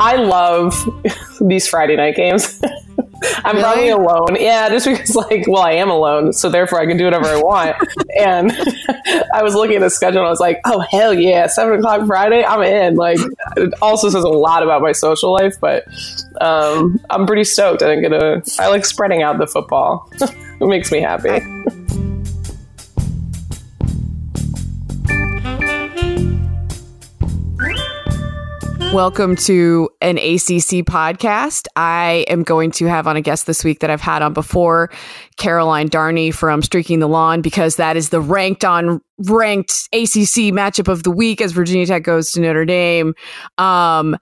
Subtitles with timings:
[0.00, 0.74] I love
[1.40, 2.60] these Friday night games.
[3.44, 4.36] I'm probably alone.
[4.38, 7.36] Yeah, just because, like, well, I am alone, so therefore I can do whatever I
[7.36, 7.76] want.
[8.18, 8.50] and
[9.34, 12.06] I was looking at the schedule and I was like, oh, hell yeah, 7 o'clock
[12.06, 12.96] Friday, I'm in.
[12.96, 13.18] Like,
[13.58, 15.86] it also says a lot about my social life, but
[16.40, 17.82] um, I'm pretty stoked.
[17.82, 21.40] I think gonna, I like spreading out the football, it makes me happy.
[28.92, 31.68] Welcome to an ACC podcast.
[31.76, 34.90] I am going to have on a guest this week that I've had on before,
[35.36, 40.88] Caroline Darney from Streaking the Lawn, because that is the ranked on ranked ACC matchup
[40.88, 43.14] of the week as Virginia Tech goes to Notre Dame.
[43.58, 44.18] Um,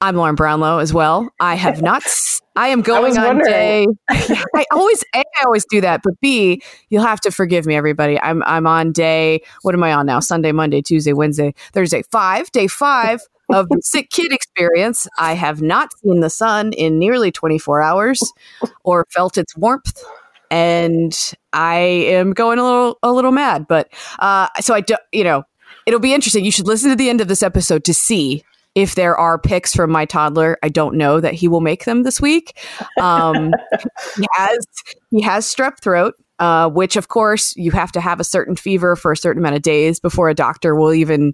[0.00, 1.28] I'm Lauren Brownlow as well.
[1.40, 2.04] I have not.
[2.56, 3.84] I am going was on day.
[4.10, 8.20] I always, A, I always do that, but B, you'll have to forgive me, everybody.
[8.20, 9.42] I'm I'm on day.
[9.62, 10.20] What am I on now?
[10.20, 12.52] Sunday, Monday, Tuesday, Wednesday, Thursday, five.
[12.52, 13.22] Day five
[13.60, 15.06] of the sick kid experience.
[15.18, 18.32] I have not seen the sun in nearly 24 hours,
[18.84, 20.02] or felt its warmth.
[20.50, 25.24] And I am going a little a little mad, but uh, so I do, you
[25.24, 25.44] know,
[25.86, 26.44] it'll be interesting.
[26.44, 29.74] You should listen to the end of this episode to see if there are picks
[29.74, 30.58] from my toddler.
[30.62, 32.58] I don't know that he will make them this week.
[33.00, 33.52] Um,
[34.16, 34.66] he has
[35.10, 36.14] he has strep throat.
[36.40, 39.54] Uh, which of course you have to have a certain fever for a certain amount
[39.54, 41.32] of days before a doctor will even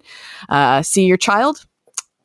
[0.51, 1.65] uh, see your child,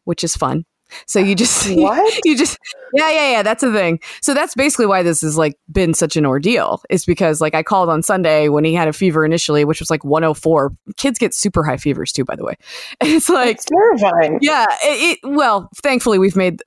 [0.05, 0.65] which is fun.
[1.07, 2.19] So you just What?
[2.25, 2.57] you just
[2.93, 3.99] yeah yeah yeah that's the thing.
[4.21, 6.81] So that's basically why this has like been such an ordeal.
[6.91, 9.89] Is because like I called on Sunday when he had a fever initially, which was
[9.89, 10.71] like 104.
[10.95, 12.53] Kids get super high fevers too, by the way.
[13.01, 14.37] And it's like It's terrifying.
[14.41, 16.61] yeah, it, it well, thankfully we've made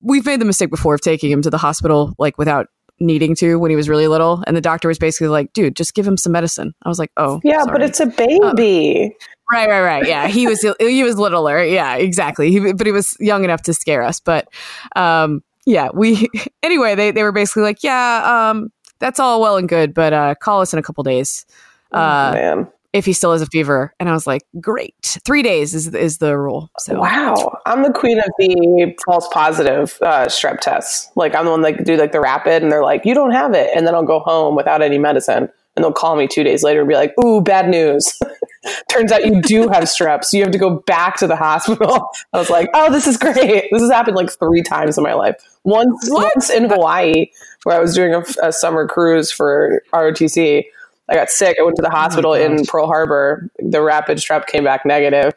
[0.00, 2.68] we've made the mistake before of taking him to the hospital like without
[3.00, 5.94] needing to when he was really little, and the doctor was basically like, "Dude, just
[5.94, 9.14] give him some medicine." I was like, "Oh, Yeah, but it's a baby.
[9.52, 10.06] right, right, right.
[10.06, 11.62] Yeah, he was he was littler.
[11.62, 12.50] Yeah, exactly.
[12.50, 14.20] He, but he was young enough to scare us.
[14.20, 14.48] But
[14.96, 16.28] um, yeah, we
[16.62, 16.94] anyway.
[16.94, 20.60] They they were basically like, "Yeah, um, that's all well and good, but uh, call
[20.60, 21.46] us in a couple days."
[21.92, 22.68] Uh, Man.
[22.94, 26.18] If he still has a fever, and I was like, "Great, three days is is
[26.18, 31.10] the rule." So Wow, I'm the queen of the false positive uh, strep tests.
[31.16, 33.52] Like I'm the one that do like the rapid, and they're like, "You don't have
[33.52, 36.62] it," and then I'll go home without any medicine, and they'll call me two days
[36.62, 38.16] later and be like, "Ooh, bad news."
[38.88, 42.06] Turns out you do have strep, so you have to go back to the hospital.
[42.32, 43.68] I was like, "Oh, this is great.
[43.72, 45.34] This has happened like three times in my life.
[45.64, 47.26] Once, once in Hawaii,
[47.64, 50.64] where I was doing a, a summer cruise for ROTC.
[51.08, 51.56] I got sick.
[51.60, 53.50] I went to the hospital in Pearl Harbor.
[53.58, 55.32] The rapid strep came back negative.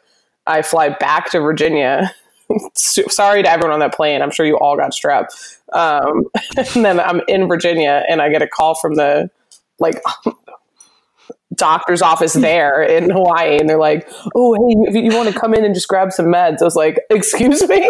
[0.46, 2.14] I fly back to Virginia.
[2.74, 4.22] Sorry to everyone on that plane.
[4.22, 5.26] I'm sure you all got strep.
[5.72, 6.24] Um,
[6.74, 9.30] and then I'm in Virginia and I get a call from the
[9.78, 10.00] like
[11.54, 13.58] doctor's office there in Hawaii.
[13.58, 16.26] And they're like, oh, hey, you, you want to come in and just grab some
[16.26, 16.62] meds?
[16.62, 17.88] I was like, excuse me?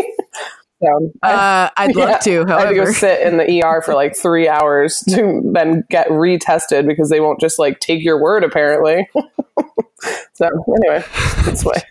[0.82, 2.44] I- uh, I'd love yeah, to.
[2.48, 6.08] I had to go sit in the ER for like three hours to then get
[6.08, 9.08] retested because they won't just like take your word apparently.
[10.34, 10.48] so
[10.86, 11.04] anyway,
[11.44, 11.82] that's why.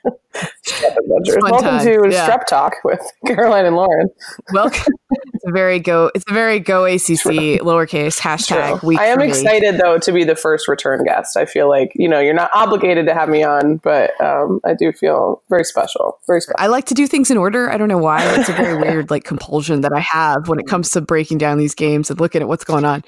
[0.83, 1.37] Adventures.
[1.41, 2.29] Welcome time, to yeah.
[2.29, 4.07] Strep Talk with Caroline and Lauren.
[4.53, 4.93] welcome.
[5.33, 6.11] it's a very go.
[6.13, 8.97] It's a very go ACC lowercase hashtag True.
[8.97, 11.37] I am excited though to be the first return guest.
[11.37, 14.73] I feel like you know you're not obligated to have me on, but um, I
[14.73, 16.19] do feel very special.
[16.27, 16.57] Very special.
[16.59, 17.69] I like to do things in order.
[17.69, 18.23] I don't know why.
[18.35, 21.57] It's a very weird like compulsion that I have when it comes to breaking down
[21.57, 23.03] these games and looking at what's going on.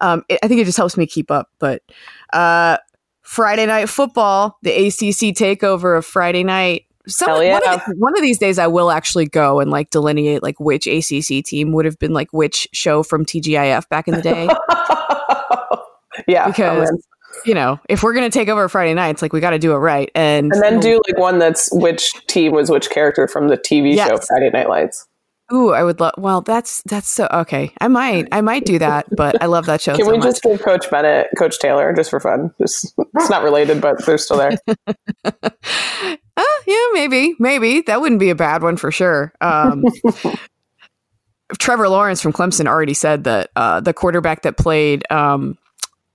[0.00, 1.48] Um, it, I think it just helps me keep up.
[1.58, 1.82] But
[2.32, 2.78] uh,
[3.22, 6.86] Friday night football, the ACC takeover of Friday night.
[7.10, 7.74] Some, Hell one, yeah.
[7.74, 11.44] of one of these days, I will actually go and like delineate like which ACC
[11.44, 14.48] team would have been like which show from TGIF back in the day.
[16.28, 16.90] yeah, because
[17.44, 19.78] you know if we're gonna take over Friday nights, like we got to do it
[19.78, 20.10] right.
[20.14, 23.96] And and then do like one that's which team was which character from the TV
[23.96, 25.06] show Friday Night Lights.
[25.52, 26.14] Ooh, I would love.
[26.16, 27.72] Well, that's that's so okay.
[27.80, 29.96] I might I might do that, but I love that show.
[29.96, 30.26] Can so we much.
[30.26, 32.54] just give Coach Bennett, Coach Taylor, just for fun?
[32.60, 34.58] Just it's not related, but they're still there.
[36.36, 39.30] Uh, yeah, maybe, maybe that wouldn't be a bad one for sure.
[39.42, 39.84] Um,
[41.58, 45.58] Trevor Lawrence from Clemson already said that uh, the quarterback that played, um,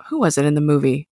[0.08, 1.08] who was it in the movie?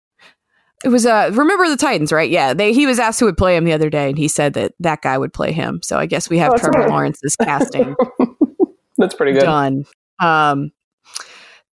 [0.83, 2.29] It was uh remember the Titans, right?
[2.29, 4.53] Yeah, they he was asked who would play him the other day, and he said
[4.55, 5.79] that that guy would play him.
[5.81, 7.95] So I guess we have Oh, Trevor that's Lawrence's casting
[8.97, 9.41] That's pretty good.
[9.41, 9.85] done.
[10.19, 10.71] Um,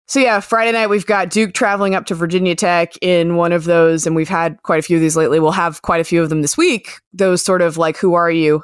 [0.08, 3.64] so yeah, Friday night we've got Duke traveling up to Virginia Tech in one of
[3.64, 5.40] those, and we've had quite a few of these lately.
[5.40, 7.00] We'll have quite a few of them this week.
[7.14, 8.64] Those sort of like "Who are you?"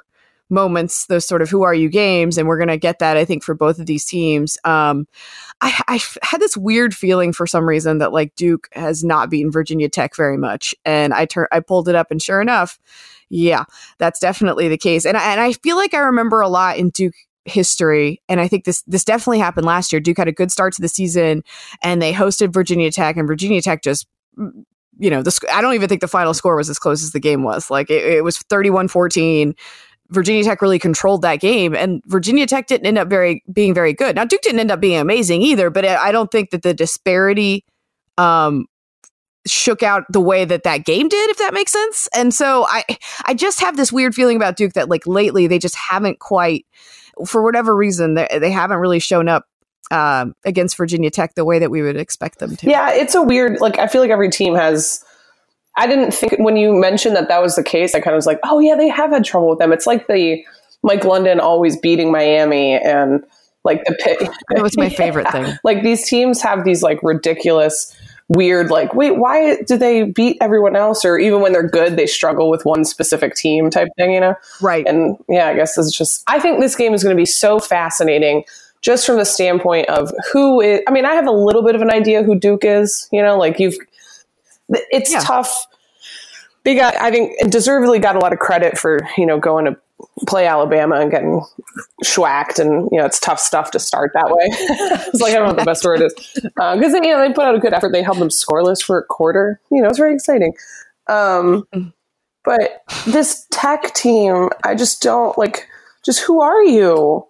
[0.51, 3.43] Moments, those sort of "Who are you?" games, and we're gonna get that I think
[3.43, 4.57] for both of these teams.
[4.63, 5.07] Um,
[5.61, 9.89] I, had this weird feeling for some reason that like Duke has not beaten Virginia
[9.89, 12.79] Tech very much, and I tur- I pulled it up, and sure enough,
[13.29, 13.65] yeah,
[13.97, 15.05] that's definitely the case.
[15.05, 17.15] And I, and I feel like I remember a lot in Duke
[17.45, 20.73] history and i think this this definitely happened last year duke had a good start
[20.73, 21.43] to the season
[21.81, 24.05] and they hosted virginia tech and virginia tech just
[24.99, 27.19] you know the i don't even think the final score was as close as the
[27.19, 29.55] game was like it, it was 31-14
[30.11, 33.93] virginia tech really controlled that game and virginia tech didn't end up very being very
[33.93, 36.73] good now duke didn't end up being amazing either but i don't think that the
[36.73, 37.65] disparity
[38.17, 38.65] um
[39.47, 42.83] shook out the way that that game did if that makes sense and so i
[43.25, 46.65] i just have this weird feeling about duke that like lately they just haven't quite
[47.25, 49.45] for whatever reason they, they haven't really shown up
[49.91, 53.21] um, against virginia tech the way that we would expect them to Yeah, it's a
[53.21, 53.59] weird.
[53.59, 55.03] Like I feel like every team has.
[55.77, 57.95] I didn't think when you mentioned that that was the case.
[57.95, 59.71] I kind of was like, oh yeah, they have had trouble with them.
[59.71, 60.43] It's like the
[60.83, 63.23] Mike London always beating Miami and
[63.63, 64.19] like the Pitt.
[64.49, 67.95] that was my favorite thing like these teams have these like ridiculous
[68.27, 72.07] weird like wait why do they beat everyone else or even when they're good they
[72.07, 75.95] struggle with one specific team type thing you know right and yeah i guess it's
[75.95, 78.43] just i think this game is going to be so fascinating
[78.79, 81.81] just from the standpoint of who is i mean i have a little bit of
[81.81, 83.75] an idea who duke is you know like you've
[84.91, 85.19] it's Yeah.
[85.19, 85.67] tough.
[86.63, 89.65] They got i think it deservedly got a lot of credit for you know going
[89.65, 89.75] to
[90.27, 91.43] play alabama and getting
[92.03, 94.47] schwacked and you know it's tough stuff to start that way.
[95.11, 96.13] It's like i don't know what the best word is.
[96.35, 97.91] Because you know they put out a good effort.
[97.91, 99.59] They held them scoreless for a quarter.
[99.71, 100.53] You know it's very exciting.
[101.07, 101.65] Um,
[102.43, 105.67] but this tech team i just don't like
[106.05, 107.25] just who are you?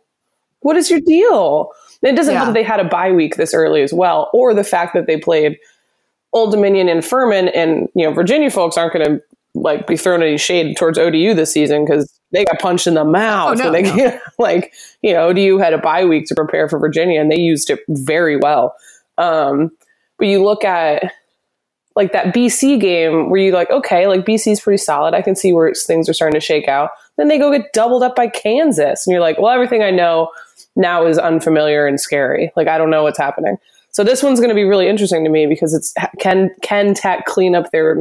[0.60, 1.72] What is your deal?
[2.02, 2.40] It doesn't Yeah.
[2.40, 5.08] help that they had a bye week this early as well or the fact that
[5.08, 5.58] they played
[6.34, 9.22] old dominion and furman and you know virginia folks aren't going to
[9.54, 13.04] like be throwing any shade towards odu this season because they got punched in the
[13.04, 14.20] mouth Oh, no, they no.
[14.40, 17.70] like you know odu had a bye week to prepare for virginia and they used
[17.70, 18.76] it very well
[19.18, 19.72] um,
[20.18, 21.12] but you look at
[21.96, 25.14] like that BC game where you like, okay, like BC's pretty solid.
[25.14, 26.92] I can see where things are starting to shake out.
[27.18, 29.06] Then they go get doubled up by Kansas.
[29.06, 30.30] And you're like, well, everything I know
[30.76, 32.52] now is unfamiliar and scary.
[32.56, 33.58] Like, I don't know what's happening.
[33.92, 37.26] So this one's going to be really interesting to me because it's can can Tech
[37.26, 37.98] clean up their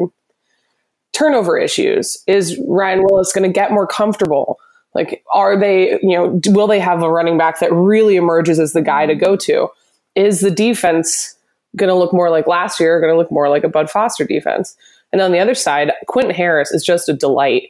[1.13, 2.17] turnover issues?
[2.27, 4.59] Is Ryan Willis going to get more comfortable?
[4.95, 8.73] Like, are they, you know, will they have a running back that really emerges as
[8.73, 9.69] the guy to go to?
[10.15, 11.37] Is the defense
[11.77, 14.25] going to look more like last year, going to look more like a Bud Foster
[14.25, 14.77] defense?
[15.13, 17.69] And on the other side, Quentin Harris is just a delight.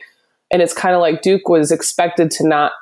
[0.50, 2.72] And it's kind of like Duke was expected to not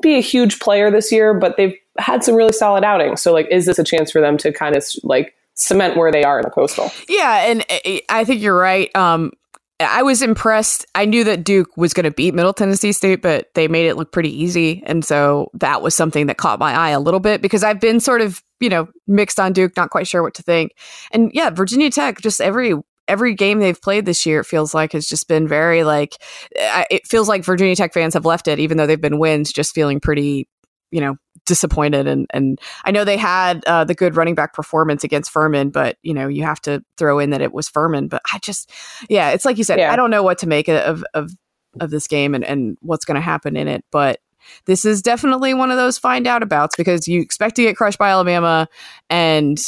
[0.00, 3.22] be a huge player this year, but they've had some really solid outings.
[3.22, 6.24] So, like, is this a chance for them to kind of like cement where they
[6.24, 6.90] are in the coastal?
[7.08, 8.94] Yeah, and I- I think you're right.
[8.96, 9.32] Um,
[9.80, 10.86] I was impressed.
[10.94, 13.96] I knew that Duke was going to beat Middle Tennessee State, but they made it
[13.96, 17.42] look pretty easy, and so that was something that caught my eye a little bit
[17.42, 20.42] because I've been sort of you know mixed on Duke, not quite sure what to
[20.42, 20.72] think.
[21.10, 22.74] And yeah, Virginia Tech, just every
[23.08, 26.16] every game they've played this year, it feels like has just been very like
[26.56, 29.18] eh, I- it feels like Virginia Tech fans have left it, even though they've been
[29.18, 30.48] wins, just feeling pretty
[30.92, 35.04] you know disappointed and and I know they had uh, the good running back performance
[35.04, 38.08] against Furman, but you know you have to throw in that it was Furman.
[38.08, 38.70] But I just,
[39.08, 39.92] yeah, it's like you said, Yeah.
[39.92, 41.32] I don't know what to make of of
[41.80, 44.20] of this game and and what's going to happen in it, but.
[44.66, 47.98] This is definitely one of those find out abouts because you expect to get crushed
[47.98, 48.68] by Alabama,
[49.08, 49.58] and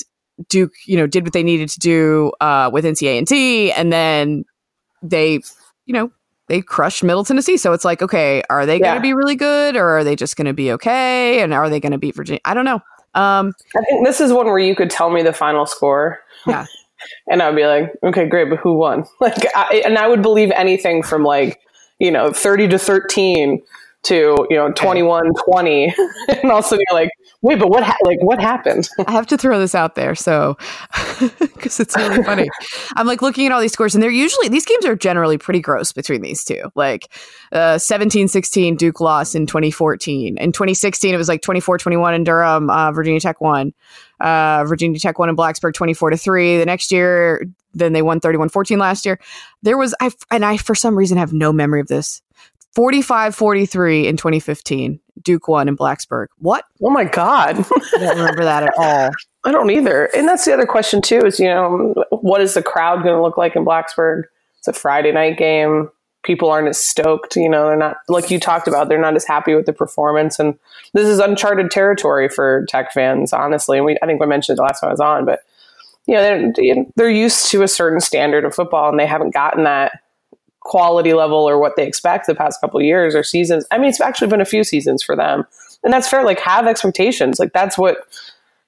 [0.50, 3.72] Duke, you know, did what they needed to do uh, with NC A and T,
[3.72, 4.44] and then
[5.02, 5.40] they,
[5.86, 6.12] you know,
[6.48, 7.56] they crushed Middle Tennessee.
[7.56, 10.36] So it's like, okay, are they going to be really good, or are they just
[10.36, 12.40] going to be okay, and are they going to beat Virginia?
[12.44, 12.80] I don't know.
[13.14, 16.20] Um, I think this is one where you could tell me the final score.
[16.46, 16.66] Yeah.
[17.30, 19.04] and I'd be like, okay, great, but who won?
[19.20, 21.60] Like, I, and I would believe anything from like,
[21.98, 23.62] you know, 30 to 13
[24.06, 25.94] to, you know, 21 20.
[26.28, 27.10] and also you're like,
[27.42, 28.88] wait, but what, ha- like, what happened?
[29.06, 30.56] I have to throw this out there, so
[31.40, 32.48] because it's really funny.
[32.96, 35.60] I'm like looking at all these scores, and they're usually these games are generally pretty
[35.60, 36.70] gross between these two.
[36.74, 37.12] Like
[37.52, 40.38] uh, 17-16, Duke lost in 2014.
[40.38, 42.70] In 2016, it was like 24-21 in Durham.
[42.70, 43.72] Uh, Virginia Tech won.
[44.20, 46.58] Uh, Virginia Tech won in Blacksburg 24 to three.
[46.58, 47.44] The next year,
[47.74, 49.20] then they won 31-14 last year.
[49.62, 52.22] There was I and I for some reason have no memory of this.
[52.76, 55.00] 45-43 in 2015.
[55.22, 56.26] Duke won in Blacksburg.
[56.38, 56.64] What?
[56.82, 57.56] Oh my God.
[57.58, 59.10] I don't remember that at all.
[59.44, 60.06] I don't either.
[60.14, 63.22] And that's the other question too is, you know, what is the crowd going to
[63.22, 64.24] look like in Blacksburg?
[64.58, 65.88] It's a Friday night game.
[66.22, 69.24] People aren't as stoked, you know, they're not like you talked about, they're not as
[69.24, 70.58] happy with the performance and
[70.92, 73.78] this is uncharted territory for tech fans, honestly.
[73.78, 75.40] And we I think we mentioned it the last time I was on, but
[76.06, 79.62] you know, they're they're used to a certain standard of football and they haven't gotten
[79.64, 79.92] that
[80.66, 83.64] quality level or what they expect the past couple years or seasons.
[83.70, 85.44] I mean, it's actually been a few seasons for them.
[85.84, 86.24] And that's fair.
[86.24, 87.38] Like have expectations.
[87.38, 87.98] Like that's what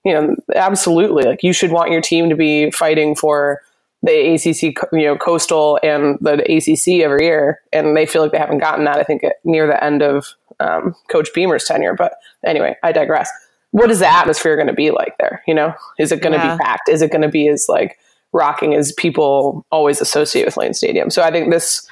[0.05, 1.25] you know, absolutely.
[1.25, 3.61] Like you should want your team to be fighting for
[4.03, 8.39] the ACC, you know, coastal and the ACC every year, and they feel like they
[8.39, 8.99] haven't gotten that.
[8.99, 10.27] I think near the end of
[10.61, 11.95] um, Coach Beamer's tenure.
[11.95, 12.15] But
[12.45, 13.29] anyway, I digress.
[13.73, 15.43] What is the atmosphere going to be like there?
[15.47, 16.57] You know, is it going to yeah.
[16.57, 16.89] be packed?
[16.89, 17.99] Is it going to be as like
[18.33, 21.11] rocking as people always associate with Lane Stadium?
[21.11, 21.87] So I think this.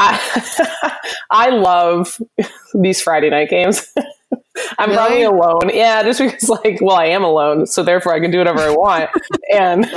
[0.00, 0.18] I
[1.30, 2.20] I love
[2.74, 3.92] these Friday night games.
[4.78, 4.96] I'm really?
[4.96, 5.70] probably alone.
[5.72, 8.70] Yeah, just because like, well, I am alone, so therefore I can do whatever I
[8.70, 9.10] want.
[9.52, 9.90] and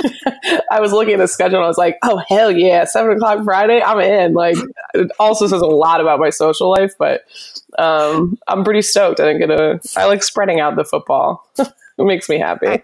[0.70, 3.44] I was looking at the schedule and I was like, oh hell yeah, seven o'clock
[3.44, 4.34] Friday, I'm in.
[4.34, 4.56] Like,
[4.94, 7.24] it also says a lot about my social life, but
[7.78, 9.20] um, I'm pretty stoked.
[9.20, 9.96] I think it.
[9.96, 11.46] I like spreading out the football.
[11.58, 12.82] it makes me happy.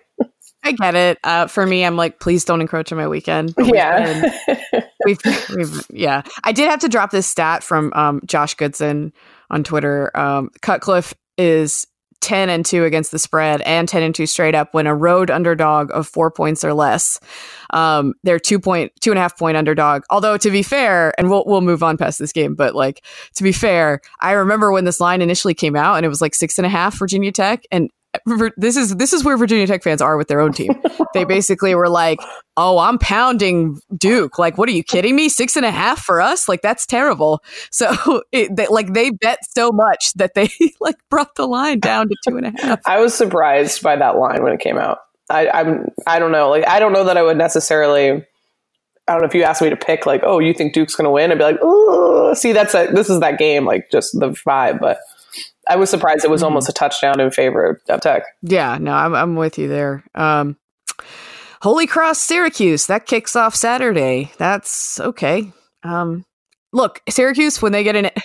[0.65, 1.19] I, get it.
[1.25, 3.55] Uh, for me, I'm like, please don't encroach on my weekend.
[3.59, 4.31] yeah.
[5.07, 5.19] We've,
[5.57, 6.23] we've, yeah.
[6.43, 9.13] I did have to drop this stat from um, Josh Goodson
[9.49, 10.15] on Twitter.
[10.19, 11.87] Um, Cutcliffe is
[12.21, 15.31] 10 and 2 against the spread and 10 and 2 straight up when a road
[15.31, 17.21] underdog of four points or less.
[17.71, 20.03] Um, they're two point two and a half point underdog.
[20.11, 23.43] Although to be fair, and we'll we'll move on past this game, but like to
[23.43, 26.59] be fair, I remember when this line initially came out and it was like six
[26.59, 27.91] and a half Virginia Tech, and
[28.57, 30.71] this is this is where Virginia Tech fans are with their own team.
[31.15, 32.19] they basically were like,
[32.57, 34.39] "Oh, I'm pounding Duke.
[34.39, 35.29] Like, what are you kidding me?
[35.29, 36.49] Six and a half for us?
[36.49, 40.49] Like, that's terrible." So, it, they, like, they bet so much that they
[40.81, 42.81] like brought the line down to two and a half.
[42.87, 44.99] I was surprised by that line when it came out.
[45.31, 46.49] I, I'm I don't know.
[46.49, 48.25] Like, I don't know that I would necessarily.
[49.07, 51.07] I don't know if you asked me to pick, like, oh, you think Duke's going
[51.07, 51.33] to win?
[51.33, 54.81] I'd be like, oh, see, that's a, this is that game, like, just the vibe,
[54.81, 54.99] but.
[55.69, 56.47] I was surprised it was mm-hmm.
[56.47, 58.25] almost a touchdown in favor of Tech.
[58.43, 60.05] Yeah, no, I'm, I'm with you there.
[60.15, 60.57] Um,
[61.61, 64.33] Holy Cross, Syracuse, that kicks off Saturday.
[64.39, 65.53] That's okay.
[65.83, 66.25] Um,
[66.73, 68.11] look, Syracuse, when they get in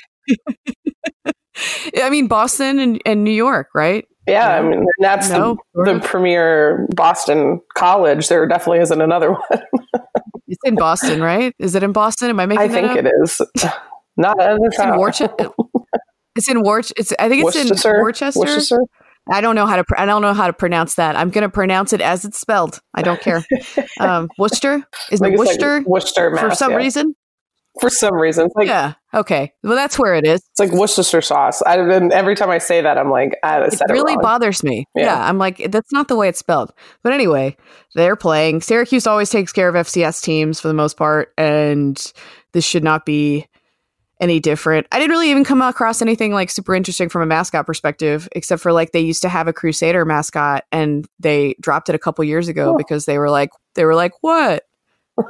[1.96, 4.06] I mean, Boston and, and New York, right?
[4.28, 8.30] Yeah, I mean, that's no, the, the premier Boston college.
[8.30, 9.62] There definitely isn't another one.
[10.48, 11.54] it's in Boston, right?
[11.60, 12.30] Is it in Boston?
[12.30, 12.98] Am I making I think up?
[12.98, 13.42] it is.
[14.18, 15.50] Not in, it's in.
[16.36, 16.80] It's in War.
[16.80, 17.96] It's I think it's Worcester?
[17.96, 18.40] in Worcester.
[18.40, 18.80] Worcester.
[19.32, 19.84] I don't know how to.
[19.84, 21.16] Pr- I don't know how to pronounce that.
[21.16, 22.82] I'm going to pronounce it as it's spelled.
[22.94, 23.46] I don't care.
[24.00, 25.78] um, Worcester is it Worcester?
[25.78, 26.78] Like Worcester Mass, for some yeah.
[26.78, 27.16] reason.
[27.80, 28.94] For some reason, like, yeah.
[29.16, 29.52] Okay.
[29.64, 30.42] Well, that's where it is.
[30.52, 31.60] It's like Worcester sauce.
[31.64, 34.86] I've been every time I say that, I'm like, I it really it bothers me.
[34.94, 35.06] Yeah.
[35.06, 35.28] yeah.
[35.28, 36.72] I'm like, that's not the way it's spelled.
[37.02, 37.58] But anyway,
[37.96, 38.62] they're playing.
[38.62, 42.14] Syracuse always takes care of FCS teams for the most part, and
[42.52, 43.48] this should not be
[44.24, 44.88] any different.
[44.92, 48.62] I didn't really even come across anything like super interesting from a mascot perspective, except
[48.62, 52.24] for like they used to have a Crusader mascot and they dropped it a couple
[52.24, 52.78] years ago oh.
[52.78, 54.64] because they were like they were like, what?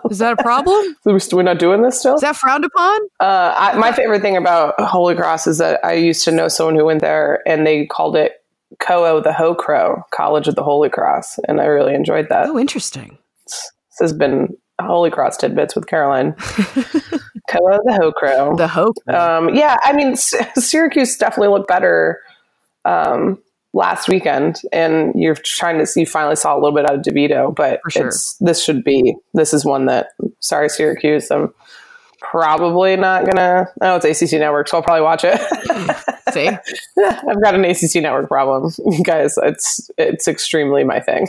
[0.09, 0.95] Is that a problem?
[1.05, 2.15] We're not doing this still?
[2.15, 3.01] Is that frowned upon?
[3.19, 6.75] Uh, I, my favorite thing about Holy Cross is that I used to know someone
[6.75, 8.43] who went there and they called it
[8.79, 11.39] COO the Ho Crow, College of the Holy Cross.
[11.47, 12.47] And I really enjoyed that.
[12.47, 13.17] Oh, interesting.
[13.45, 16.33] This has been Holy Cross tidbits with Caroline.
[17.49, 18.55] Koa the Ho Crow.
[18.55, 18.93] The Ho.
[19.07, 22.19] Um, yeah, I mean, S- Syracuse definitely looked better
[22.85, 23.39] um,
[23.73, 26.05] last weekend, and you're trying to see.
[26.05, 28.07] Finally, saw a little bit out of DeVito, but sure.
[28.07, 29.15] it's this should be.
[29.33, 30.09] This is one that.
[30.39, 31.29] Sorry, Syracuse.
[31.31, 31.53] I'm
[32.19, 33.67] probably not gonna.
[33.81, 35.39] Oh, it's ACC Network, so I'll probably watch it.
[36.33, 36.47] see,
[37.05, 38.71] I've got an ACC Network problem,
[39.03, 39.37] guys.
[39.43, 41.27] It's it's extremely my thing.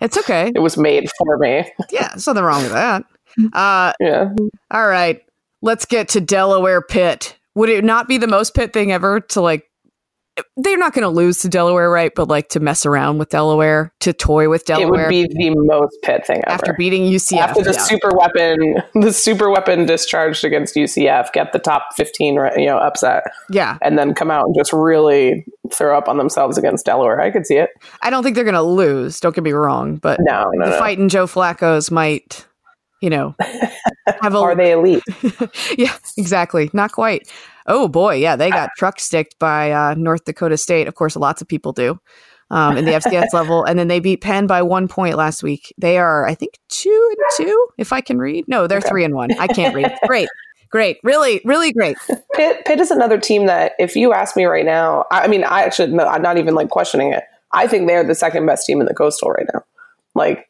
[0.00, 0.52] It's okay.
[0.54, 1.70] It was made for me.
[1.90, 3.04] Yeah, there's nothing wrong with that.
[3.52, 4.28] Uh, yeah.
[4.72, 5.22] All right.
[5.62, 7.36] Let's get to Delaware Pitt.
[7.54, 9.69] Would it not be the most Pitt thing ever to like?
[10.56, 12.12] They're not going to lose to Delaware, right?
[12.14, 15.10] But like to mess around with Delaware, to toy with Delaware.
[15.10, 16.54] It would be the most Pitt thing ever.
[16.54, 17.38] After beating UCF.
[17.38, 17.82] After the yeah.
[17.82, 23.24] super weapon, the super weapon discharged against UCF, get the top 15, you know, upset.
[23.50, 23.78] Yeah.
[23.82, 27.20] And then come out and just really throw up on themselves against Delaware.
[27.20, 27.70] I could see it.
[28.02, 29.20] I don't think they're going to lose.
[29.20, 29.96] Don't get me wrong.
[29.96, 30.78] But no, no, the no.
[30.78, 32.46] fight in Joe Flacco's might
[33.00, 33.34] you know,
[34.20, 35.02] have a, are they elite?
[35.78, 36.70] yeah, exactly.
[36.72, 37.30] Not quite.
[37.70, 40.88] Oh boy, yeah, they got truck sticked by uh, North Dakota State.
[40.88, 42.00] Of course, lots of people do
[42.50, 45.72] um, in the FCS level, and then they beat Penn by one point last week.
[45.78, 48.46] They are, I think, two and two, if I can read.
[48.48, 48.88] No, they're okay.
[48.88, 49.30] three and one.
[49.38, 49.92] I can't read.
[50.06, 50.28] Great.
[50.70, 51.96] Great, really, really great.
[52.34, 55.42] Pitt, Pitt is another team that, if you ask me right now, I, I mean,
[55.42, 57.24] I actually, no, I'm not even like questioning it.
[57.52, 59.62] I think they're the second best team in the Coastal right now.
[60.14, 60.49] Like,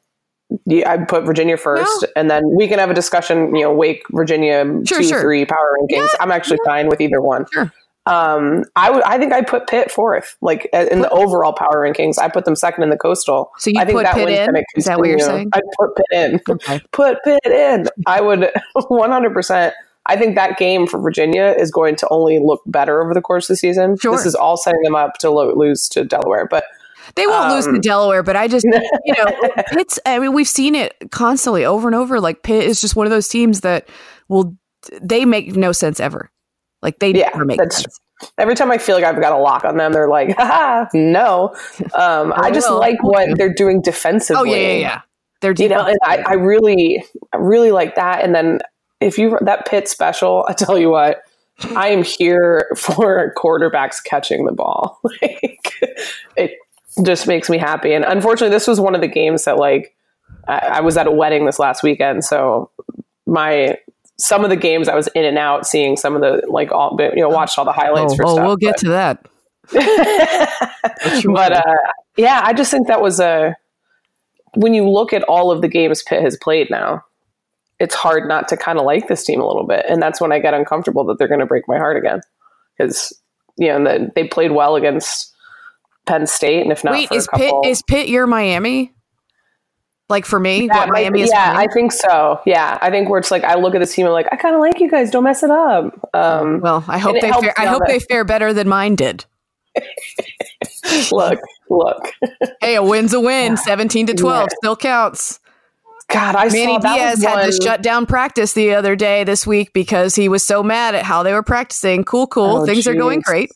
[0.66, 2.08] yeah, I'd put Virginia first, No.
[2.16, 3.54] and then we can have a discussion.
[3.54, 5.20] You know, Wake, Virginia, Sure, two, sure.
[5.20, 6.08] three power rankings.
[6.20, 7.46] I'm actually fine with either one.
[7.52, 7.72] Sure.
[8.06, 9.02] Um, I would.
[9.04, 10.36] I think I put Pitt fourth.
[10.40, 13.52] Like in the overall power rankings, I put them second in the Coastal.
[13.58, 14.48] So you I think put that Pitt in?
[14.74, 15.50] Is that what you're saying?
[15.52, 16.40] I put Pitt in.
[16.48, 16.80] Okay.
[16.92, 17.86] Put Pitt in.
[18.06, 19.32] I would 100.
[19.34, 19.74] percent
[20.06, 23.44] I think that game for Virginia is going to only look better over the course
[23.44, 23.96] of the season.
[24.00, 24.16] Sure.
[24.16, 26.64] This is all setting them up to lo- lose to Delaware, but
[27.16, 28.64] They won't lose to Um, Delaware, but I just,
[29.04, 29.26] you know,
[29.68, 32.20] Pitt's, I mean, we've seen it constantly over and over.
[32.20, 33.88] Like, Pitt is just one of those teams that
[34.28, 34.54] will,
[35.02, 36.30] they make no sense ever.
[36.82, 37.98] Like, they Yeah, never make sense.
[38.38, 41.54] every time I feel like I've got a lock on them, they're like, "Ha no."
[41.94, 44.50] Um, I just well, like what they're doing defensively.
[44.50, 45.00] Oh, yeah, yeah, yeah.
[45.42, 47.02] They're you know, and I, I really,
[47.32, 48.22] I really like that.
[48.24, 48.60] And then
[49.00, 51.22] if you that Pitt special, I tell you what,
[51.76, 55.00] I am here for quarterbacks catching the ball.
[55.22, 55.74] like
[56.36, 56.52] it
[57.04, 57.92] just makes me happy.
[57.92, 59.94] And unfortunately, this was one of the games that like
[60.48, 62.70] I, I was at a wedding this last weekend, so
[63.26, 63.76] my
[64.18, 66.96] some of the games I was in and out, seeing some of the like all
[66.98, 68.46] you know, watched all the highlights oh, for oh, stuff.
[68.46, 69.26] we'll get but- to that.
[69.72, 71.76] but uh,
[72.16, 73.54] yeah, I just think that was a.
[74.56, 77.04] When you look at all of the games Pitt has played now,
[77.78, 80.32] it's hard not to kind of like this team a little bit, and that's when
[80.32, 82.20] I get uncomfortable that they're going to break my heart again
[82.76, 83.16] because
[83.58, 85.32] you know the, they played well against
[86.10, 88.92] Penn State, and if not Wait, for is a couple, Pitt, is Pitt your Miami?
[90.08, 91.30] Like for me, yeah, what Miami is?
[91.32, 91.54] yeah?
[91.56, 92.40] I think so.
[92.44, 94.56] Yeah, I think where it's like I look at this team, I'm like, I kind
[94.56, 95.08] of like you guys.
[95.12, 96.10] Don't mess it up.
[96.12, 99.24] Um, well, I hope they fare, I hope they fare better than mine did.
[101.12, 101.38] look,
[101.70, 102.12] look.
[102.60, 103.56] Hey, a win's a win.
[103.56, 104.56] Seventeen to twelve Yeah.
[104.58, 105.38] still counts.
[106.08, 109.72] God, I Manny saw Diaz had to shut down practice the other day this week
[109.72, 112.02] because he was so mad at how they were practicing.
[112.02, 112.62] Cool, cool.
[112.62, 113.52] Oh, Things are going great.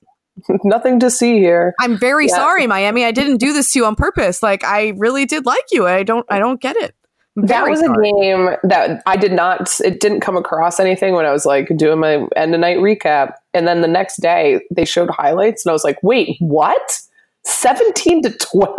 [0.65, 1.75] Nothing to see here.
[1.81, 2.35] I'm very Yeah.
[2.37, 3.05] sorry, Miami.
[3.05, 4.43] I didn't do this to you on purpose.
[4.43, 5.87] Like I really did like you.
[5.87, 6.95] I don't I don't get it.
[7.37, 8.11] I'm That was sorry.
[8.11, 9.81] a game that I did not.
[9.81, 13.35] It didn't come across anything when I was like doing my end of night recap,
[13.53, 17.01] and then the next day they showed highlights, and I was like, "Wait, what?
[17.47, 18.77] Seventeen to twelve?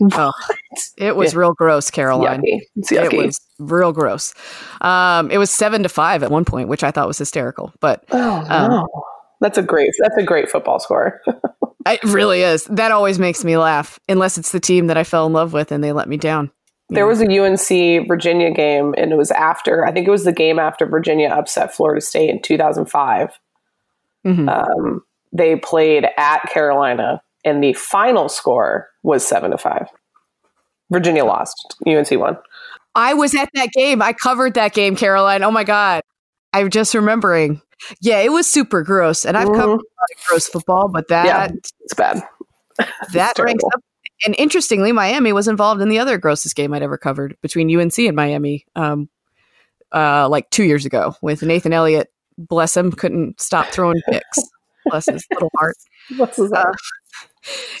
[0.12, 0.32] Oh,
[0.98, 2.42] it was real gross, Caroline.
[2.44, 4.34] It was real gross.
[4.80, 7.72] Um, it was seven to five at one point, which I thought was hysterical.
[7.80, 8.88] But oh um, no,
[9.44, 9.92] that's a great.
[10.00, 11.20] That's a great football score.
[11.86, 12.64] it really is.
[12.64, 15.70] That always makes me laugh, unless it's the team that I fell in love with
[15.70, 16.50] and they let me down.
[16.88, 19.84] There was a UNC Virginia game, and it was after.
[19.84, 23.38] I think it was the game after Virginia upset Florida State in two thousand five.
[24.24, 24.48] Mhm.
[24.48, 29.88] Um, they played at Carolina, and the final score was seven to five.
[30.90, 31.76] Virginia lost.
[31.86, 32.38] UNC won.
[32.94, 34.00] I was at that game.
[34.00, 35.42] I covered that game, Caroline.
[35.42, 36.02] Oh my god,
[36.54, 37.60] I'm just remembering.
[38.00, 39.56] Yeah, it was super gross, and I've Mhm.
[39.56, 39.80] covered of
[40.28, 41.48] gross football, but that Yeah.
[41.80, 42.22] It's bad.
[43.12, 43.80] that ranks up.
[44.26, 48.06] And interestingly, Miami was involved in the other grossest game I'd ever covered between UNC
[48.06, 49.08] and Miami, um,
[49.92, 52.10] uh, like two years ago with Nathan Elliott.
[52.38, 54.38] Bless him, couldn't stop throwing picks.
[54.86, 55.76] Bless his little heart.
[56.16, 56.52] What's this?
[56.52, 56.64] Uh,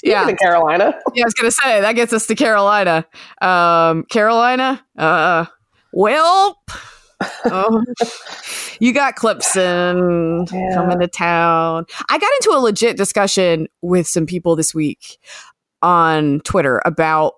[0.02, 0.94] Yeah, in Carolina.
[1.14, 3.06] yeah, I was gonna say that gets us to Carolina.
[3.40, 5.46] Um, Carolina, uh,
[5.90, 6.62] well,
[7.50, 7.84] um,
[8.80, 10.74] you got Clemson Yeah.
[10.74, 11.86] coming to town.
[12.08, 15.18] I got into a legit discussion with some people this week
[15.82, 17.34] on Twitter about.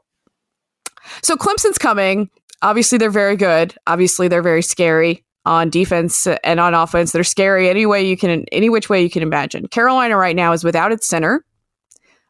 [1.22, 2.30] So Clemson's coming.
[2.62, 3.74] Obviously, they're very good.
[3.86, 7.12] Obviously, they're very scary on defense and on offense.
[7.12, 9.68] They're scary any way you can, any which way you can imagine.
[9.68, 11.44] Carolina right now is without its center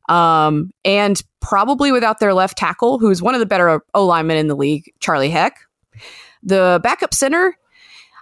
[0.09, 4.49] um, and probably without their left tackle, who's one of the better O linemen in
[4.49, 5.59] the league, Charlie Heck.
[6.43, 7.57] The backup center,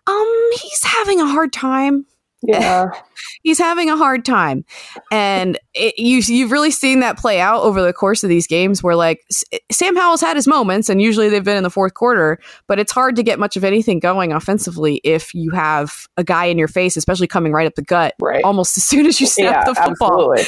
[0.07, 2.07] um, he's having a hard time.
[2.47, 2.91] Yeah.
[3.43, 4.65] He's having a hard time,
[5.11, 8.83] and it, you you've really seen that play out over the course of these games,
[8.83, 11.95] where like S- Sam Howell's had his moments, and usually they've been in the fourth
[11.95, 16.25] quarter, but it's hard to get much of anything going offensively if you have a
[16.25, 18.45] guy in your face, especially coming right up the gut, Right.
[18.45, 19.65] almost as soon as you snap yeah.
[19.65, 20.45] the football Absolutely.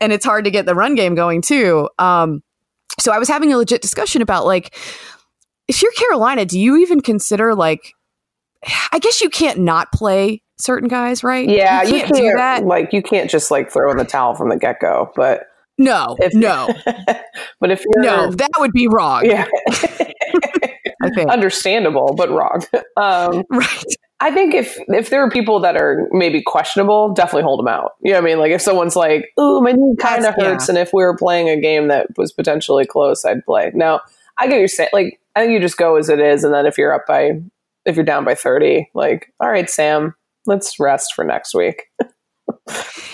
[0.00, 1.88] and it's hard to get the run game going too.
[1.98, 2.42] Um,
[2.98, 4.76] so I was having a legit discussion about like,
[5.68, 7.94] if you're Carolina, do you even consider like,
[8.92, 11.48] I guess you can't not play certain guys, right?
[11.48, 12.64] Yeah, you can't, do that.
[12.64, 15.10] Like you can't just like throw in the towel from the get go.
[15.16, 15.44] But
[15.78, 16.68] No, If- no,
[17.60, 19.24] but if you're no, that would be wrong.
[19.24, 19.46] yeah,
[21.02, 21.30] I think.
[21.30, 22.62] understandable but wrong.
[22.96, 23.84] Um, right.
[24.20, 27.92] I think if if there are people that are maybe questionable, definitely hold them out.
[28.02, 28.38] You know what I mean?
[28.38, 30.50] Like if someone's like, "Ooh, my knee kind of That's- yeah.
[30.52, 33.70] hurts," and if we were playing a game that was potentially close, I'd play.
[33.74, 34.00] Now,
[34.38, 34.90] I get your saying.
[34.92, 37.40] Like I think you just go as it is, and then if you're up by
[37.84, 40.14] if you're down by thirty, like, all right, Sam,
[40.46, 41.84] let's rest for next week.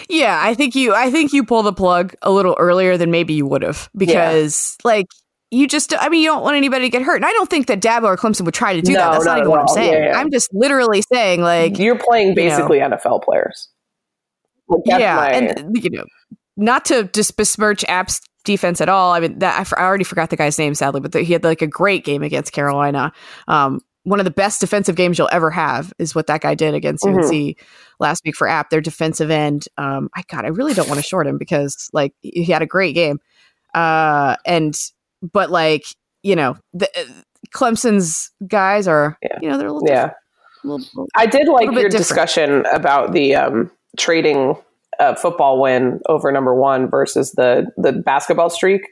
[0.09, 3.33] Yeah, I think you I think you pull the plug a little earlier than maybe
[3.33, 5.07] you would have because like
[5.53, 7.17] you just I mean you don't want anybody to get hurt.
[7.17, 9.13] And I don't think that Dabo or Clemson would try to do No, that.
[9.13, 9.93] That's not not, even what I'm saying.
[9.93, 10.19] Yeah, yeah.
[10.19, 12.43] I'm just literally saying like You're playing you know.
[12.43, 13.69] basically NFL players.
[14.69, 16.05] Like, yeah, my- and you know,
[16.57, 19.13] not to just besmirch App's defense at all.
[19.13, 21.45] I mean, that I, I already forgot the guy's name, sadly, but the, he had
[21.45, 23.13] like a great game against Carolina.
[23.49, 26.75] Um, one of the best defensive games you'll ever have is what that guy did
[26.75, 27.23] against Mhm.
[27.23, 27.59] UNC
[27.99, 28.71] last week for App.
[28.71, 29.67] Their defensive end.
[29.77, 32.67] Um, I God, I really don't want to short him because like he had a
[32.67, 33.21] great game.
[33.75, 34.75] Uh, and
[35.33, 35.85] but like
[36.23, 37.05] you know, the, uh,
[37.55, 39.39] Clemson's guys are Yeah.
[39.43, 40.13] you know they're a little yeah.
[40.65, 41.97] little- I did like your different.
[41.97, 44.57] discussion about the um, trading
[45.01, 48.83] a football win over number one versus the the basketball streak,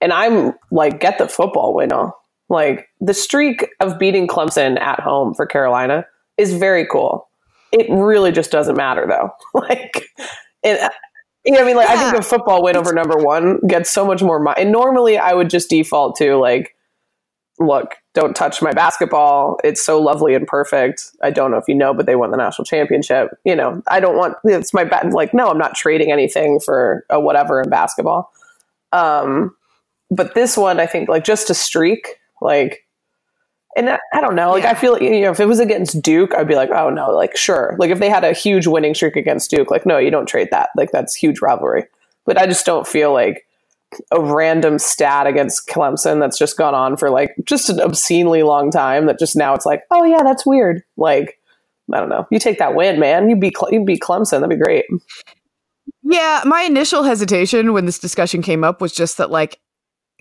[0.00, 2.12] and I'm like, get the football win on.
[2.48, 6.06] Like the streak of beating Clemson at home for Carolina
[6.38, 7.28] is very cool.
[7.72, 9.30] It really just doesn't matter though.
[9.60, 10.06] like,
[10.62, 10.90] it,
[11.44, 13.90] you know, what I mean, like I think a football win over number one gets
[13.90, 14.42] so much more.
[14.42, 16.74] Mi- and normally I would just default to like
[17.58, 19.58] look, don't touch my basketball.
[19.64, 21.10] It's so lovely and perfect.
[21.22, 23.30] I don't know if you know, but they won the national championship.
[23.44, 25.12] You know, I don't want it's my bet.
[25.12, 28.30] Like, no, I'm not trading anything for a whatever in basketball.
[28.92, 29.54] Um,
[30.10, 32.84] but this one, I think, like just a streak, like,
[33.76, 34.52] and I, I don't know.
[34.52, 34.70] Like, Yeah.
[34.70, 37.10] I feel like, you know, if it was against Duke, I'd be like, oh no,
[37.10, 37.76] like sure.
[37.78, 40.48] Like if they had a huge winning streak against Duke, like no, you don't trade
[40.50, 40.70] that.
[40.76, 41.84] Like that's huge rivalry.
[42.24, 43.46] But I just don't feel like
[44.10, 48.70] a random stat against Clemson that's just gone on for like just an obscenely long
[48.70, 50.82] time that just now it's like, oh yeah, that's weird.
[50.96, 51.38] Like,
[51.92, 52.26] I don't know.
[52.30, 53.30] You take that win, man.
[53.30, 54.40] You beat Cle- you beat Clemson.
[54.40, 54.84] That'd be great.
[56.02, 59.58] Yeah, my initial hesitation when this discussion came up was just that like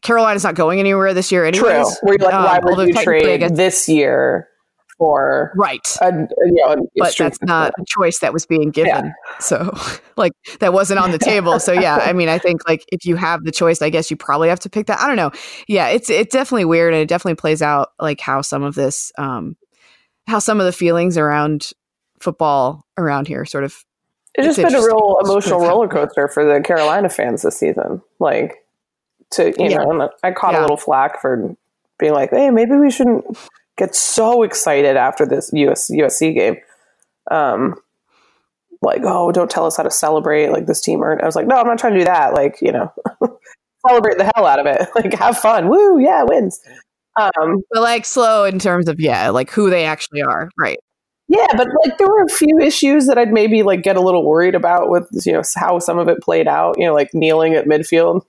[0.01, 1.63] Carolina's not going anywhere this year anyways.
[1.63, 1.95] True.
[2.01, 4.47] Where you're like, Um, why would you trade this year
[4.97, 5.87] for Right.
[6.01, 9.13] a, you know, But that's not a choice that was being given.
[9.39, 9.71] So
[10.17, 11.59] like that wasn't on the table.
[11.59, 14.17] So yeah, I mean I think like if you have the choice, I guess you
[14.17, 14.99] probably have to pick that.
[14.99, 15.31] I don't know.
[15.67, 19.11] Yeah, it's it's definitely weird and it definitely plays out like how some of this
[19.17, 19.55] um
[20.27, 21.71] how some of the feelings around
[22.19, 23.75] football around here sort of
[24.35, 28.01] It's just been a real emotional roller coaster for the Carolina fans this season.
[28.19, 28.65] Like,
[29.31, 29.83] to you Yeah.
[29.83, 31.55] know, I caught a little flack for
[31.99, 33.25] being like, "Hey, maybe we shouldn't
[33.77, 36.57] get so excited after this US USC game."
[37.29, 37.75] Um,
[38.81, 40.49] like, oh, don't tell us how to celebrate.
[40.49, 41.21] Like this team earned.
[41.21, 42.33] I was like, no, I'm not trying to do that.
[42.33, 42.91] Like, you know,
[43.87, 44.87] celebrate the hell out of it.
[44.95, 45.67] Like, have fun.
[45.69, 46.59] Woo, yeah, wins.
[47.19, 50.49] Um, but like slow in terms of yeah, like who they actually are.
[50.59, 50.77] Right.
[51.27, 54.23] Yeah, but like there were a few issues that I'd maybe like get a little
[54.25, 56.75] worried about with you know how some of it played out.
[56.77, 58.21] You know, like kneeling at midfield,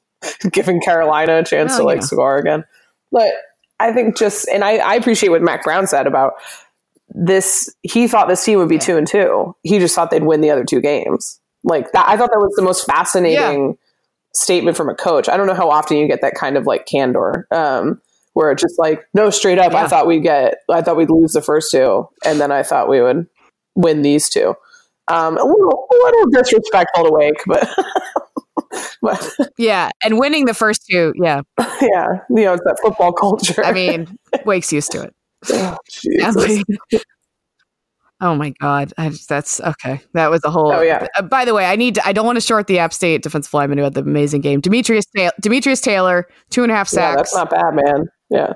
[0.52, 2.06] giving Carolina a chance Oh, to like yeah.
[2.06, 2.64] score again.
[3.12, 3.32] But
[3.80, 6.34] I think just and I, I appreciate what Mack Brown said about
[7.08, 7.74] this.
[7.82, 9.56] He thought this team would be two and two.
[9.62, 11.40] He just thought they'd win the other two games.
[11.64, 13.76] Like that, I thought that was the most fascinating
[14.34, 15.28] statement from a coach.
[15.28, 17.46] I don't know how often you get that kind of like candor.
[17.50, 18.00] Um,
[18.34, 21.32] where it's just like, no, straight up, I thought we'd get, I thought we'd lose
[21.32, 23.26] the first two, and then I thought we would
[23.74, 24.54] win these two.
[25.08, 27.68] Um, a little, a little disrespectful to Wake, but,
[29.02, 29.90] but Yeah.
[30.02, 31.42] And winning the first two, yeah.
[31.58, 33.64] yeah, you know, it's that football culture.
[33.64, 35.14] I mean, Wake's used to it.
[36.24, 36.98] Oh.
[38.24, 40.00] Oh my God, I, that's okay.
[40.14, 40.72] That was a whole.
[40.72, 41.08] Oh, yeah.
[41.18, 41.96] Uh, by the way, I need.
[41.96, 44.42] To, I don't want to short the App State defensive lineman who had the amazing
[44.42, 44.60] game.
[44.60, 48.06] Demetrius Ta- Demetrius Taylor, two and a half yeah, sacks, that's not bad, man.
[48.30, 48.52] Yeah,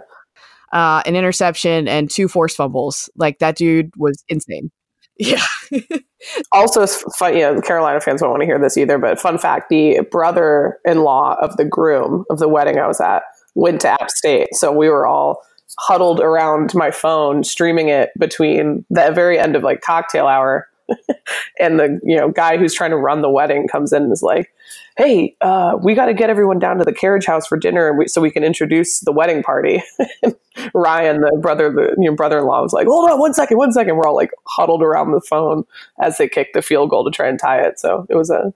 [0.72, 3.10] uh, an interception, and two forced fumbles.
[3.16, 4.70] Like that dude was insane.
[5.18, 5.44] Yeah,
[6.52, 9.70] also fun you know carolina fans won't want to hear this either but fun fact
[9.70, 13.22] the brother-in-law of the groom of the wedding i was at
[13.56, 14.48] went to app state.
[14.52, 15.42] So we were all
[15.80, 20.68] huddled around my phone streaming it between the very end of like cocktail hour
[21.60, 24.22] and the you know guy who's trying to run the wedding comes in and is
[24.22, 24.52] like
[24.96, 27.98] hey uh, we got to get everyone down to the carriage house for dinner and
[27.98, 29.82] we, so we can introduce the wedding party.
[30.74, 33.96] Ryan the brother the you know, brother-in-law was like hold on one second one second.
[33.96, 35.64] We're all like huddled around the phone
[36.00, 37.78] as they kicked the field goal to try and tie it.
[37.78, 38.52] So it was a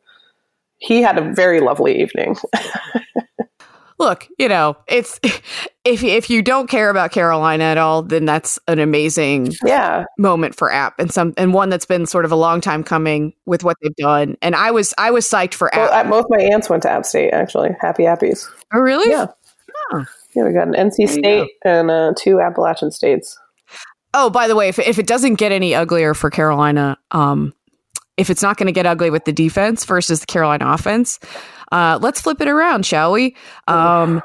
[0.78, 2.36] he had a very lovely evening
[4.00, 5.20] look, you know, it's
[5.84, 10.56] if if you don't care about Carolina at all, then that's an amazing yeah moment
[10.56, 13.62] for App and some and one that's been sort of a long time coming with
[13.62, 14.36] what they've done.
[14.42, 16.10] And I was I was psyched for well, App.
[16.10, 19.08] both my aunts went to app state actually happy appies oh, really?
[19.10, 19.26] yeah
[19.92, 20.04] Oh.
[20.34, 23.38] yeah we got an nc state and uh, two appalachian states
[24.12, 27.54] Oh, by the way, if if it doesn't get any uglier for Carolina, um,
[28.16, 31.20] if it's not going to get ugly with the defense versus the Carolina offense,
[31.70, 33.36] uh, let's flip it around, shall we?
[33.68, 34.22] Um,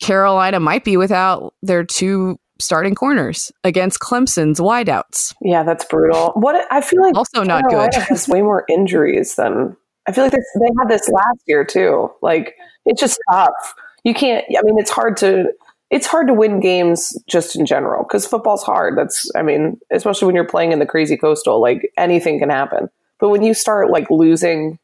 [0.00, 5.34] Carolina might be without their two starting corners against Clemson's wideouts.
[5.42, 6.32] Yeah, that's brutal.
[6.34, 7.94] What I feel like Also not good.
[7.94, 12.10] has way more injuries than I feel like this, they had this last year too.
[12.22, 12.54] Like
[12.86, 13.74] it's just tough.
[14.04, 14.44] You can't.
[14.50, 15.52] I mean, it's hard to
[15.90, 18.96] it's hard to win games just in general because football's hard.
[18.96, 21.60] That's I mean, especially when you're playing in the crazy coastal.
[21.60, 22.88] Like anything can happen.
[23.18, 24.78] But when you start like losing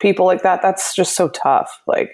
[0.00, 1.80] people like that, that's just so tough.
[1.86, 2.10] Like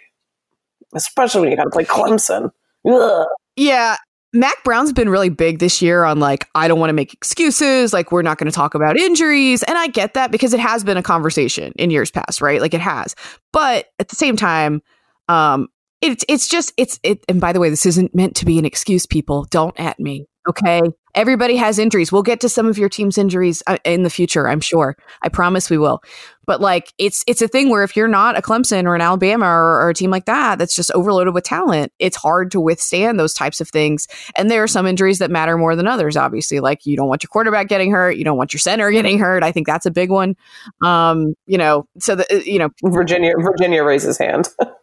[0.94, 2.50] especially when you got to play Clemson.
[2.86, 3.26] Ugh.
[3.56, 3.96] Yeah.
[4.34, 7.92] Mack Brown's been really big this year on like, I don't want to make excuses.
[7.92, 9.62] Like, we're not going to talk about injuries.
[9.64, 12.60] And I get that because it has been a conversation in years past, right?
[12.60, 13.14] Like, it has.
[13.52, 14.80] But at the same time,
[15.28, 15.68] um,
[16.02, 17.24] it's it's just it's it.
[17.28, 19.06] And by the way, this isn't meant to be an excuse.
[19.06, 20.26] People don't at me.
[20.48, 20.82] Okay,
[21.14, 22.10] everybody has injuries.
[22.10, 24.48] We'll get to some of your team's injuries uh, in the future.
[24.48, 24.96] I'm sure.
[25.22, 26.02] I promise we will.
[26.44, 29.46] But like, it's it's a thing where if you're not a Clemson or an Alabama
[29.46, 33.20] or, or a team like that that's just overloaded with talent, it's hard to withstand
[33.20, 34.08] those types of things.
[34.34, 36.16] And there are some injuries that matter more than others.
[36.16, 39.20] Obviously, like you don't want your quarterback getting hurt, you don't want your center getting
[39.20, 39.44] hurt.
[39.44, 40.34] I think that's a big one.
[40.82, 44.48] Um, you know, so the you know, Virginia Virginia raises hand.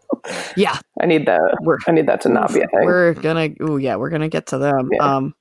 [0.55, 1.57] yeah, I need that.
[1.61, 2.85] We're- I need that to not be a thing.
[2.85, 4.89] We're gonna, oh yeah, we're gonna get to them.
[4.91, 5.15] Yeah.
[5.17, 5.33] Um,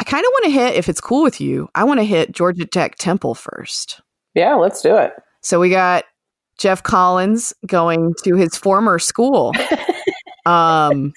[0.00, 2.32] I kind of want to hit, if it's cool with you, I want to hit
[2.32, 4.00] Georgia Tech Temple first.
[4.34, 5.12] Yeah, let's do it.
[5.40, 6.04] So we got
[6.58, 9.52] Geoff Collins going to his former school.
[10.46, 11.12] um,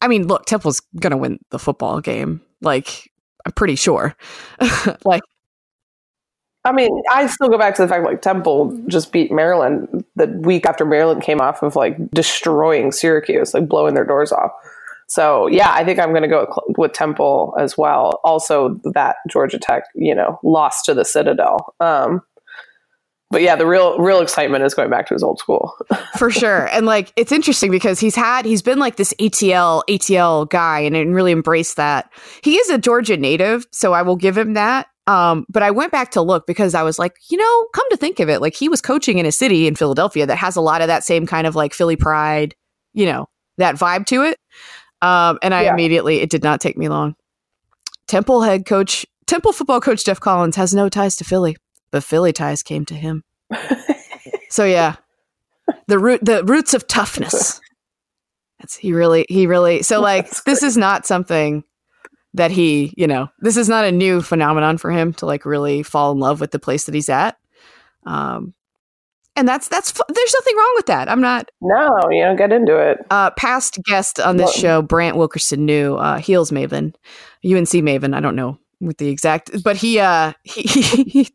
[0.00, 2.40] I mean, look, Temple's gonna win the football game.
[2.60, 3.10] Like,
[3.46, 4.16] I'm pretty sure.
[5.04, 5.22] like,
[6.64, 10.28] I mean, I still go back to the fact like Temple just beat Maryland the
[10.28, 14.52] week after Maryland came off of like destroying Syracuse, like blowing their doors off.
[15.08, 16.46] So yeah, I think I'm going to go
[16.78, 18.20] with, Temple as well.
[18.24, 21.74] Also, that Georgia Tech, you know, lost to the Citadel.
[21.80, 22.22] Um,
[23.30, 25.74] but yeah, the real real excitement is going back to his old school.
[26.16, 26.66] for sure.
[26.66, 30.94] And like it's interesting because he's had he's been like this ATL ATL guy and,
[30.94, 32.12] and really embraced that.
[32.42, 34.86] He is a Georgia native, so I will give him that.
[35.06, 37.96] Um, but I went back to look because I was like, you know, come to
[37.96, 40.60] think of it, like he was coaching in a city in Philadelphia that has a
[40.60, 42.54] lot of that same kind of like Philly pride,
[42.94, 44.38] you know, that vibe to it.
[45.00, 45.72] Um, and I Yeah.
[45.72, 47.16] immediately it did not take me long.
[48.06, 51.56] Temple head coach, Temple football coach Geoff Collins has no ties to Philly,
[51.90, 53.24] but Philly ties came to him.
[54.48, 54.96] So yeah,
[55.86, 57.58] the root the roots of toughness.
[58.58, 61.64] That's he really he really so like this is not something
[62.34, 65.82] that he you know this is not a new phenomenon for him to like really
[65.82, 67.36] fall in love with the place that he's at.
[68.04, 68.54] Um,
[69.36, 71.08] and that's that's there's nothing wrong with that.
[71.08, 72.98] I'm not no, you know, get into it.
[73.10, 76.94] uh, past guest on this show, Brant Wilkerson-New uh, heels Maven,
[77.44, 78.14] UNC Maven.
[78.14, 81.28] I don't know with the exact, but he uh, he, he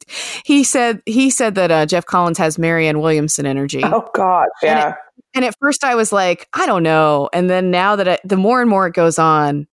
[0.46, 3.82] he said he said that uh, Geoff Collins has Marianne Williamson energy.
[3.84, 4.96] Oh gosh, And yeah.
[5.34, 7.30] And at first I was like, I don't know.
[7.34, 9.68] And then now that I, the more and more it goes on,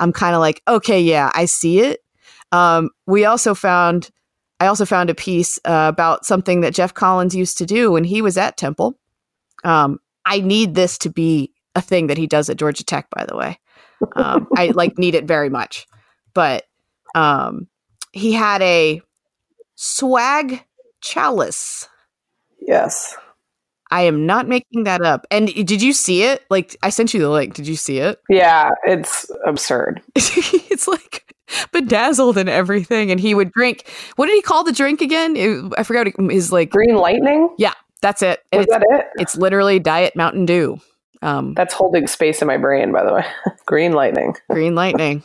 [0.00, 2.00] I'm kind of like, okay, yeah, I see it.
[2.52, 4.10] Um, we also found,
[4.58, 8.02] I also found a piece uh, about something that Geoff Collins used to do when
[8.04, 8.98] he was at Temple.
[9.62, 13.24] Um, I need this to be a thing that he does at Georgia Tech, by
[13.26, 13.58] the way.
[14.16, 15.86] Um, I like need it very much.
[16.34, 16.64] But
[17.14, 17.68] um,
[18.12, 19.02] he had a
[19.76, 20.64] swag
[21.00, 21.88] chalice.
[22.60, 23.16] yes.
[23.90, 25.26] I am not making that up.
[25.30, 26.44] And did you see it?
[26.50, 27.54] Like I sent you the link.
[27.54, 28.20] Did you see it?
[28.28, 30.00] Yeah, it's absurd.
[30.14, 31.34] it's like
[31.72, 33.10] bedazzled and everything.
[33.10, 33.88] And he would drink.
[34.16, 35.36] What did he call the drink again?
[35.36, 36.06] It- I forgot.
[36.16, 36.70] what His like.
[36.70, 37.54] Green lightning?
[37.58, 38.42] Yeah that's it.
[38.52, 39.06] And it's, that it?
[39.16, 40.80] it's literally Diet Mountain Dew.
[41.22, 43.24] Um, That's holding space in my brain, by the way.
[43.66, 44.34] Green lightning.
[44.50, 45.22] Green Lightning.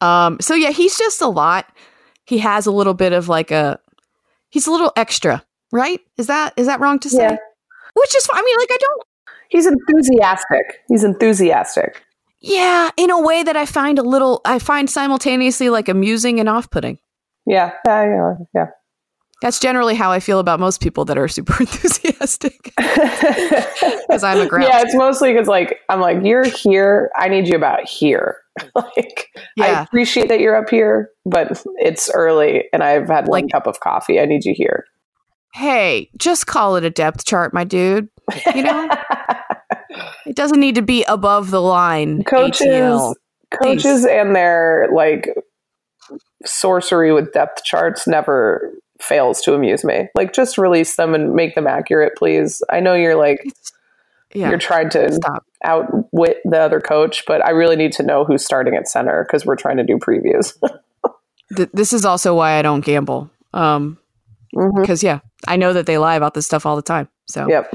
[0.00, 1.66] Um, so yeah, he's just a lot.
[2.24, 3.78] He has a little bit of like a.
[4.50, 6.00] He's a little extra, right?
[6.16, 7.22] Is that is that wrong to say?
[7.22, 7.36] Yeah.
[7.94, 9.02] Which is, I mean, like I don't.
[9.50, 10.80] He's enthusiastic.
[10.88, 12.02] He's enthusiastic.
[12.40, 16.48] Yeah, in a way that I find a little, I find simultaneously like amusing and
[16.48, 16.98] off-putting.
[17.46, 18.34] Yeah, yeah, yeah.
[18.54, 18.66] yeah.
[19.42, 22.72] That's generally how I feel about most people that are super enthusiastic.
[24.08, 24.66] Because I'm a grouch.
[24.68, 27.10] yeah, it's mostly because like I'm like you're here.
[27.16, 28.36] I need you about here.
[28.74, 29.28] like
[29.58, 33.66] I appreciate that you're up here, but it's early and I've had one Like- cup
[33.66, 34.20] of coffee.
[34.20, 34.84] I need you here.
[35.52, 38.08] Hey, just call it a depth chart, my dude.
[38.54, 38.88] You know,
[40.26, 42.22] it doesn't need to be above the line.
[42.24, 43.14] coaches, ATL.
[43.62, 45.28] coaches, and their like
[46.44, 50.08] sorcery with depth charts never fails to amuse me.
[50.14, 52.62] Like just release them and make them accurate, please.
[52.70, 53.44] I know you're like
[54.34, 55.44] Yeah, you're trying to stop.
[55.64, 59.44] outwit the other coach, but I really need to know who's starting at center because
[59.44, 60.54] we're trying to do previews.
[61.56, 63.28] Th- this is also why I don't gamble.
[63.52, 63.98] Um,
[64.54, 64.80] Mm-hmm.
[64.80, 67.08] Because yeah, I know that they lie about this stuff all the time.
[67.28, 67.74] So Yep.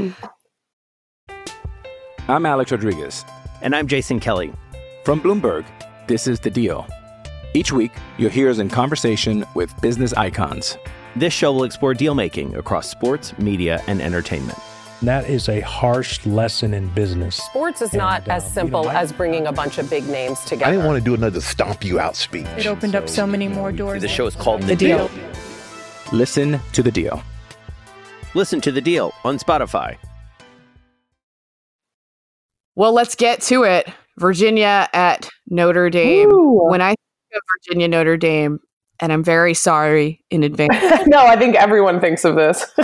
[2.27, 3.25] I'm Alex Rodriguez.
[3.61, 4.53] And I'm Jason Kelly.
[5.03, 5.65] From Bloomberg,
[6.07, 6.85] This is The Deal.
[7.53, 10.77] Each week, you'll hear us in conversation with business icons.
[11.15, 14.59] This show will explore deal making across sports, media, and entertainment.
[15.01, 17.37] That is a harsh lesson in business.
[17.37, 20.07] Sports is not And, as simple you know, I- as bringing a bunch of big
[20.07, 20.65] names together.
[20.65, 22.45] I didn't want to do another stomp you out speech.
[22.57, 24.01] It opened up so many more doors.
[24.01, 25.09] The show is called The Deal.
[26.13, 27.21] Listen to The Deal.
[28.33, 29.97] Listen to The Deal on Spotify.
[32.75, 33.89] Well, let's get to it.
[34.17, 36.31] Virginia at Notre Dame.
[36.31, 36.69] Ooh.
[36.69, 36.97] When I think
[37.33, 38.59] of Virginia Notre Dame,
[38.99, 40.75] and I'm very sorry in advance,
[41.07, 42.65] no, I think everyone thinks of this.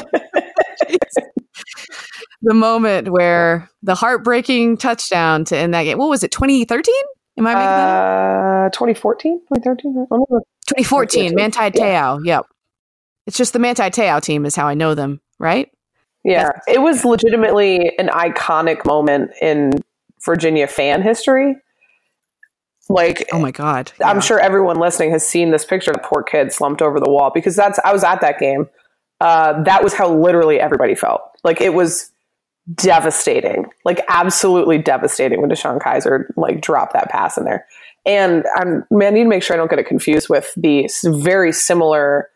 [2.42, 5.98] the moment where the heartbreaking touchdown to end that game.
[5.98, 6.32] What was it?
[6.32, 6.94] 2013?
[7.38, 8.68] Am I making that up?
[8.68, 9.92] Uh, 2014, 2013.
[9.92, 10.42] I don't know.
[10.68, 11.36] 2014.
[11.36, 12.20] Manti Te'o.
[12.24, 12.46] Yep.
[13.26, 15.70] It's just the Manti Te'o team is how I know them, right?
[16.24, 19.72] Yeah, it was legitimately an iconic moment in
[20.26, 21.56] Virginia fan history.
[22.90, 23.92] Like, Oh my God.
[24.04, 24.22] I'm Yeah.
[24.22, 27.32] sure everyone listening has seen this picture of the poor kid slumped over the wall
[27.34, 28.70] because that's I was at that game.
[29.22, 31.22] Uh, that was how literally everybody felt.
[31.44, 32.12] Like it was
[32.76, 37.66] devastating, like absolutely devastating when Deshaun Kaiser like dropped that pass in there.
[38.06, 40.90] And I'm man, I need to make sure I don't get it confused with the
[41.06, 42.30] very similar,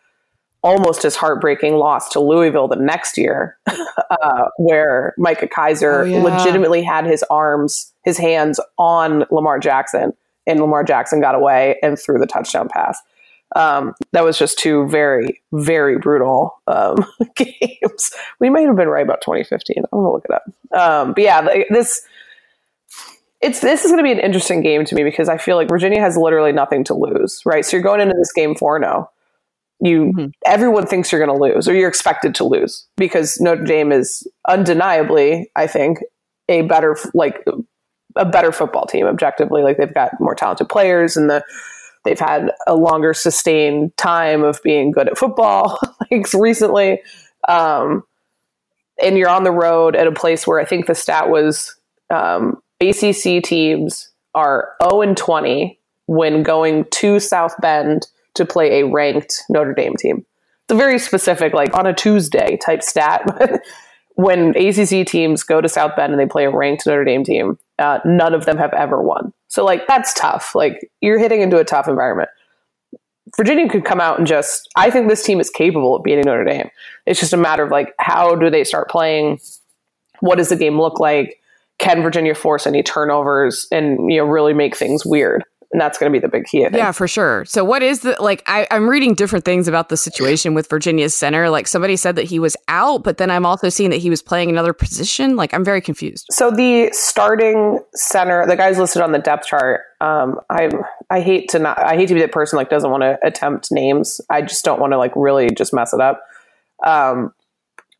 [0.64, 6.22] almost as heartbreaking loss to Louisville the next year, uh, where Micah Kiser Oh, yeah.
[6.22, 10.14] legitimately had his arms, his hands on Lamar Jackson,
[10.46, 13.00] and Lamar Jackson got away and threw the touchdown pass.
[13.56, 16.98] Um, that was just two very, very brutal um,
[17.36, 18.12] games.
[18.40, 19.78] We might have been right about 2015.
[19.78, 20.44] I'm gonna look it up.
[20.78, 22.02] Um, but yeah, this
[23.40, 25.70] it's this is going to be an interesting game to me because I feel like
[25.70, 27.64] Virginia has literally nothing to lose, right?
[27.64, 29.08] So you're going into this game 4-0.
[29.80, 30.32] You Mhm.
[30.46, 34.28] everyone thinks you're going to lose or you're expected to lose because Notre Dame is
[34.48, 36.00] undeniably, I think,
[36.50, 37.44] a better like
[38.16, 39.62] a better football team objectively.
[39.62, 41.44] Like they've got more talented players and the
[42.06, 45.78] they've had a longer sustained time of being good at football
[46.12, 47.02] like recently.
[47.48, 48.04] Um,
[49.02, 51.76] and you're on the road at a place where I think the stat was
[52.10, 58.88] um, ACC teams are 0 and 20 when going to South Bend to play a
[58.88, 60.26] ranked Notre Dame team.
[60.64, 63.24] It's a very specific, like on a Tuesday type stat.
[64.20, 67.60] When ACC teams go to South Bend and they play a ranked Notre Dame team,
[67.78, 69.32] uh, none of them have ever won.
[69.48, 70.56] So, like, that's tough.
[70.56, 72.30] Like, you're hitting into a tough environment.
[73.38, 76.46] Virginia could come out and just, I think this team is capable of beating Notre
[76.46, 76.72] Dame.
[77.06, 79.40] It's just a matter of, like, how do they start playing?
[80.20, 81.40] What does the game look like?
[81.78, 85.44] Can Virginia force any turnovers and, you know, really make things weird?
[85.72, 86.78] And that's going to be the big key, I think.
[86.78, 87.44] Yeah, for sure.
[87.44, 88.42] So, what is the like?
[88.48, 91.50] I, I'm reading different things about the situation with Virginia's center.
[91.50, 94.22] Like, somebody said that he was out, but then I'm also seeing that he was
[94.22, 95.36] playing another position.
[95.36, 96.26] Like, I'm very confused.
[96.32, 99.82] So the starting center, the guys listed on the depth chart.
[100.00, 100.70] Um, I
[101.10, 101.78] I hate to not.
[101.84, 104.22] I hate to be the person like doesn't want to attempt names.
[104.30, 106.22] I just don't want to like really just mess it up.
[106.86, 107.34] Um,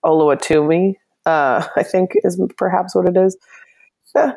[0.06, 3.38] Oluwatimi, uh, I think is perhaps what it is.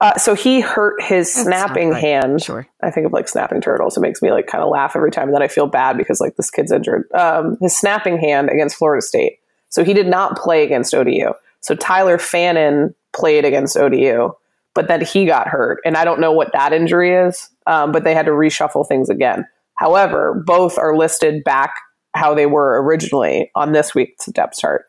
[0.00, 2.00] Uh, so he hurt his That snapping right.
[2.00, 2.42] hand.
[2.42, 2.66] Sure.
[2.82, 3.96] I think of like snapping turtles.
[3.96, 5.28] It makes me like kind of laugh every time.
[5.28, 7.10] And then I feel bad because like this kid's injured.
[7.12, 9.38] Um, his snapping hand against Florida State.
[9.70, 11.32] So he did not play against ODU.
[11.60, 14.32] So Tyler Fannin played against ODU,
[14.74, 15.80] but then he got hurt.
[15.84, 19.10] And I don't know what that injury is, um, but they had to reshuffle things
[19.10, 19.46] again.
[19.74, 21.74] However, both are listed back
[22.14, 24.86] how they were originally on this week's depth chart.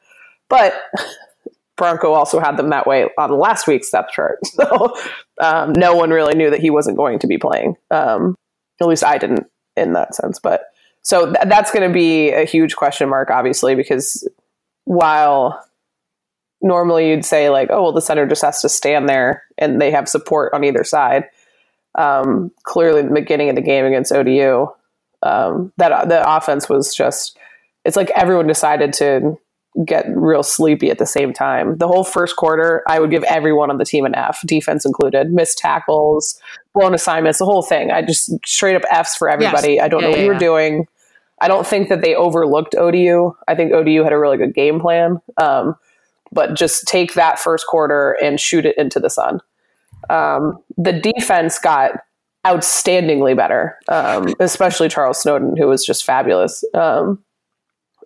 [0.49, 0.73] But
[1.79, 4.39] Bronco also had them that way on last week's depth chart.
[4.59, 4.95] So
[5.41, 7.75] um, no one really knew that he wasn't going to be playing.
[7.89, 8.35] Um,
[8.81, 10.37] at least I didn't in that sense.
[10.37, 10.63] But
[11.01, 14.27] so th- that's going to be a huge question mark, obviously, because
[14.83, 15.63] while
[16.61, 19.91] normally you'd say like, oh well, the center just has to stand there and they
[19.91, 21.25] have support on either side.
[21.95, 24.67] Um, clearly, the beginning of the game against ODU,
[25.23, 27.37] um, that the offense was just.
[27.85, 29.37] It's like everyone decided to
[29.85, 31.77] get real sleepy at the same time.
[31.77, 35.31] The whole first quarter, I would give everyone on the team an F, defense included,
[35.31, 36.39] missed tackles,
[36.73, 37.91] blown assignments, the whole thing.
[37.91, 39.79] I just straight up Fs for everybody.
[39.79, 40.39] I don't Yeah, know what yeah, you were yeah.
[40.39, 40.87] doing.
[41.41, 43.35] I don't think that they overlooked ODU.
[43.47, 45.21] I think ODU had a really good game plan.
[45.37, 45.75] Um,
[46.31, 49.39] but just take that first quarter and shoot it into the sun.
[50.09, 51.91] Um, the defense got
[52.45, 56.63] outstandingly better, um, especially Charles Snowden, who was just fabulous.
[56.73, 57.23] Um,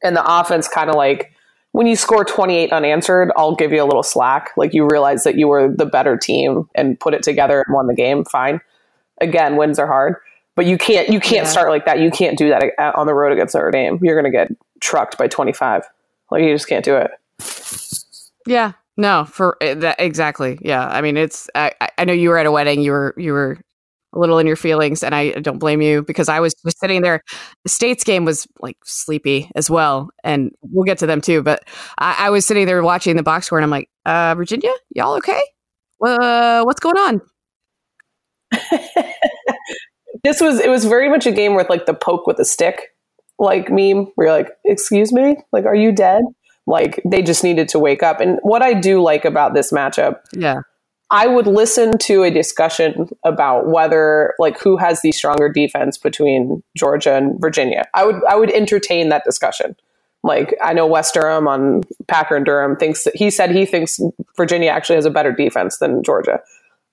[0.04, 1.33] and the offense kind of like
[1.74, 4.52] when you score 28 unanswered, I'll give you a little slack.
[4.58, 7.88] Like you realize that you were the better team and put it together and won
[7.88, 8.24] the game.
[8.26, 8.62] Fine.
[9.22, 10.16] Again, wins are hard,
[10.56, 11.52] but you can't you can't Yeah.
[11.52, 12.00] start like that.
[12.00, 12.64] You can't do that
[12.96, 14.00] on the road against Notre Dame.
[14.02, 14.50] You're going to get
[14.80, 15.84] trucked by 25.
[16.32, 17.12] Like you just can't do it.
[18.48, 18.74] Yeah.
[18.98, 20.60] No, for uh, that exactly.
[20.62, 20.88] Yeah.
[20.88, 21.50] I mean, it's.
[21.56, 22.82] I- I know you were at a wedding.
[22.82, 23.58] You were you were
[24.14, 27.02] a little in your feelings, and I don't blame you because I was just sitting
[27.02, 27.22] there.
[27.64, 31.42] The State's game was like sleepy as well, and we'll get to them too.
[31.42, 31.64] But
[31.98, 35.16] I, I was sitting there watching the box score, and I'm like, uh, Virginia, y'all
[35.18, 35.42] okay?
[36.06, 37.22] Uh, what's going on?
[40.24, 42.90] this was it was very much a game with like the poke with a stick
[43.40, 46.22] like meme where you're like excuse me like are you dead
[46.68, 50.20] like they just needed to wake up and what i do like about this matchup
[50.34, 50.62] Yeah,
[51.14, 56.62] i would listen to a discussion about whether like who has the stronger defense between
[56.76, 59.76] georgia and virginia i would i would entertain that discussion
[60.24, 64.00] like i know Wes Durham on packer and durham thinks that he said he thinks
[64.36, 66.42] virginia actually has a better defense than georgia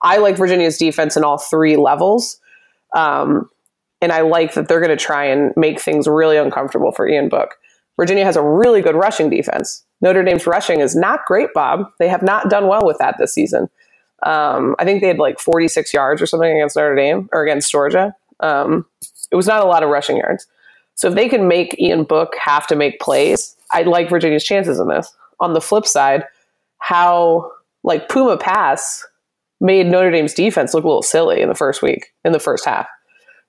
[0.01, 2.39] i like virginia's defense in all three levels
[2.95, 3.49] um,
[4.01, 7.29] and I like that they're going to try and make things really uncomfortable for Ian
[7.29, 7.55] Book.
[7.97, 9.83] Virginia has a really good rushing defense.
[10.01, 11.85] Notre Dame's rushing is not great, Bob.
[11.99, 13.69] They have not done well with that this season.
[14.23, 17.71] Um, I think they had like 46 yards or something against Notre Dame or against
[17.71, 18.15] Georgia.
[18.39, 18.85] Um,
[19.31, 20.47] it was not a lot of rushing yards.
[20.95, 24.79] So if they can make Ian Book have to make plays, I like Virginia's chances
[24.79, 25.11] in this.
[25.39, 26.25] On the flip side,
[26.77, 27.51] how
[27.83, 29.05] like Puma Pass
[29.59, 32.65] made Notre Dame's defense look a little silly in the first week, in the first
[32.65, 32.87] half,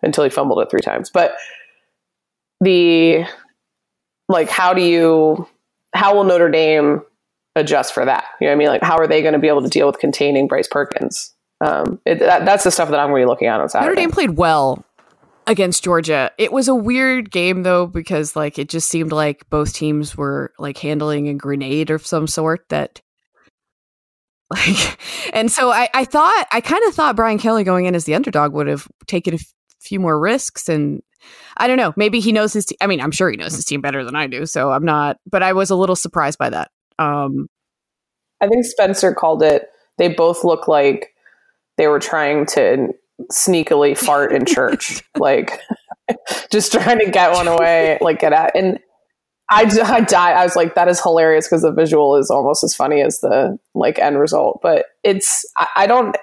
[0.02, 1.10] until he fumbled it three times.
[1.10, 1.34] But
[2.60, 3.24] the
[4.28, 5.48] like, how do you,
[5.94, 7.02] how will Notre Dame
[7.56, 8.24] adjust for that?
[8.40, 8.68] You know what I mean?
[8.68, 11.34] Like, how are they going to be able to deal with containing Bryce Perkins?
[11.60, 13.88] Um, it, that, that's the stuff that I'm going to be looking at on Saturday.
[13.88, 14.84] Notre Dame played well
[15.46, 16.30] against Georgia.
[16.38, 20.52] It was a weird game though because like it just seemed like both teams were
[20.58, 23.00] like handling a grenade of some sort that
[24.50, 24.98] like
[25.34, 28.14] and so I, I thought I kind of thought Brian Kelly going in as the
[28.14, 31.02] underdog would have taken a f- few more risks and
[31.56, 33.64] I don't know maybe he knows his te- I mean I'm sure he knows his
[33.64, 36.50] team better than I do so I'm not but I was a little surprised by
[36.50, 37.48] that um
[38.40, 39.68] I think Spencer called it.
[39.98, 41.14] They both look like
[41.76, 42.88] they were trying to
[43.30, 45.60] sneakily fart in church, like
[46.50, 48.56] just trying to get one away, like get at.
[48.56, 48.78] And
[49.48, 50.32] I, I die.
[50.32, 53.58] I was like, that is hilarious because the visual is almost as funny as the
[53.74, 54.60] like end result.
[54.62, 56.16] But it's I, I don't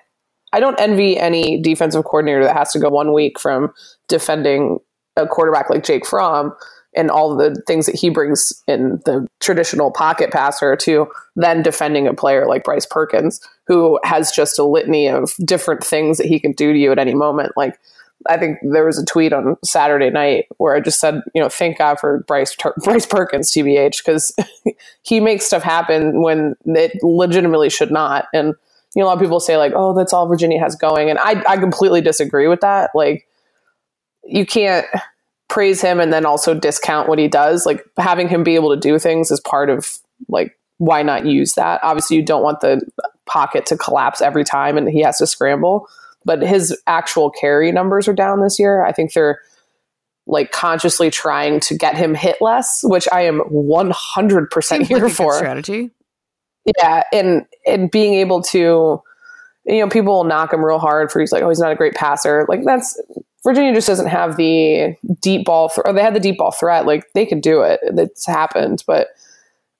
[0.52, 3.72] I don't envy any defensive coordinator that has to go one week from
[4.08, 4.80] defending
[5.16, 6.54] a quarterback like Jake Fromm
[7.00, 12.08] and all the things that he brings in the traditional pocket passer to then defending
[12.08, 16.42] a player like Bryce Perkins, who has just a litany of different things that he
[16.42, 17.54] can do to you at any moment.
[17.56, 17.80] Like,
[18.28, 21.48] I think there was a tweet on Saturday night where I just said, you know,
[21.48, 24.36] thank God for Bryce Bryce Perkins, TBH, because
[25.02, 28.26] he makes stuff happen when it legitimately should not.
[28.34, 28.56] And
[28.94, 31.18] you know, a lot of people say like, oh, that's all Virginia has going, and
[31.20, 32.90] I I completely disagree with that.
[32.94, 33.26] Like,
[34.26, 34.86] you can't
[35.50, 37.66] praise him and then also discount what he does.
[37.66, 39.98] Like having him be able to do things is part of
[40.28, 41.82] like why not use that?
[41.84, 42.82] Obviously, you don't want the
[43.26, 45.88] pocket to collapse every time and he has to scramble.
[46.24, 48.86] But his actual carry numbers are down this year.
[48.86, 49.40] I think they're
[50.28, 54.90] like consciously trying to get him hit less, which I am one hundred percent seems
[54.90, 55.34] here good for.
[55.34, 55.92] strategy
[56.78, 59.02] Yeah, and and being able to,
[59.66, 61.76] you know, people will knock him real hard for he's like, oh, he's not a
[61.76, 62.46] great passer.
[62.48, 63.02] Like that's
[63.44, 65.70] Virginia just doesn't have the deep ball.
[65.70, 66.86] Th- or they had the deep ball threat.
[66.86, 67.80] Like they could do it.
[67.84, 69.10] It's happened, but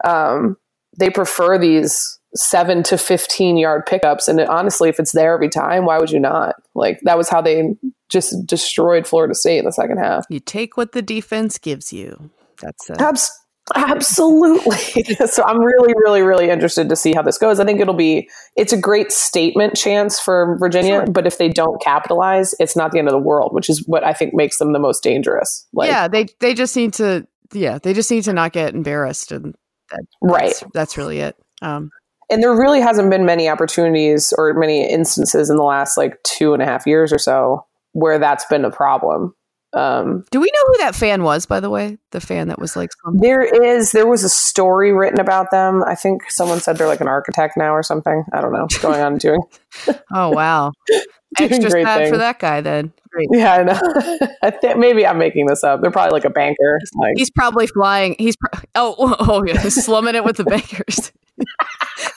[0.06, 0.58] um,
[0.98, 4.28] they prefer these seven to fifteen yard pickups.
[4.28, 6.56] And honestly, if it's there every time, why would you not?
[6.76, 7.76] Like that was how they
[8.08, 10.26] just destroyed Florida State in the second half.
[10.30, 12.30] you take what the defense gives you
[12.62, 13.32] that's uh, Abs-
[13.76, 15.04] absolutely.
[15.28, 17.60] so I'm really, really, really interested to see how this goes.
[17.60, 21.82] I think it'll be it's a great statement chance for Virginia, but if they don't
[21.82, 24.74] capitalize, it's not the end of the world, which is what I think makes them
[24.74, 25.68] the most dangerous.
[25.74, 29.32] Like, yeah they they just need to yeah they just need to not get embarrassed
[29.32, 29.56] and
[29.92, 30.48] that, Right.
[30.48, 31.90] that's, that's really it um
[32.30, 36.54] and there really hasn't been many opportunities or many instances in the last like two
[36.54, 39.34] and a half years or so where that's been a problem.
[39.74, 42.76] Um, do we know who that fan was by the way the fan that was
[42.76, 45.84] like some- there is there was a story written about them.
[45.86, 48.24] I think someone said they're like an architect now or something.
[48.34, 48.62] I don't know.
[48.62, 49.42] what's Going on doing
[50.14, 50.72] oh wow
[51.40, 54.28] extra sad for that guy then great Yeah, I know.
[54.42, 55.82] I think maybe I'm making this up.
[55.82, 56.80] They're probably like a banker.
[56.96, 61.12] Like, he's probably flying he's pro- oh oh, oh yeah slumming it with the bankers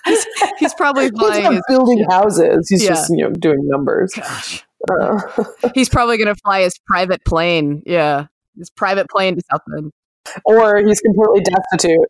[0.05, 0.27] he's,
[0.59, 2.69] he's probably he's flying not his, building houses.
[2.69, 2.91] He's Yeah.
[2.91, 4.13] just you know doing numbers.
[4.15, 4.65] gosh
[5.75, 8.27] he's probably gonna fly his private plane yeah
[8.59, 9.93] his private plane to south bend
[10.45, 12.09] or he's completely destitute.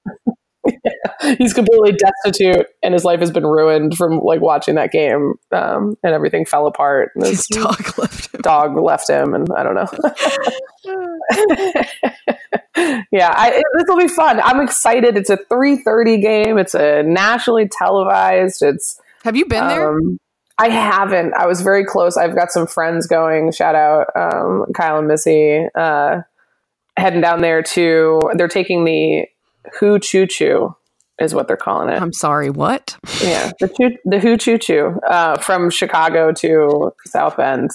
[0.65, 0.75] Yeah.
[1.39, 5.97] He's completely destitute, and his life has been ruined from like watching that game, um,
[6.05, 7.11] and everything fell apart.
[7.15, 9.89] And his his dog left him dog left him, and I don't know.
[13.11, 14.41] yeah, this will be fun.
[14.41, 15.17] I'm excited.
[15.17, 16.59] It's a 3:30 game.
[16.59, 18.63] It's a nationally televised.
[18.63, 20.19] It's have you been there Um,
[20.59, 21.35] I haven't.
[21.35, 22.17] I was very close.
[22.17, 23.53] I've got some friends going.
[23.53, 25.67] Shout out um, Kyle and Missy.
[25.75, 26.21] Uh,
[26.97, 28.21] heading down there to.
[28.35, 29.27] They're taking the
[29.81, 30.77] Who Choo Choo
[31.19, 32.01] is what they're calling it.
[32.01, 32.97] I'm sorry, what?
[33.23, 37.71] yeah, the choo, the Who Choo Choo uh, from Chicago to South Bend.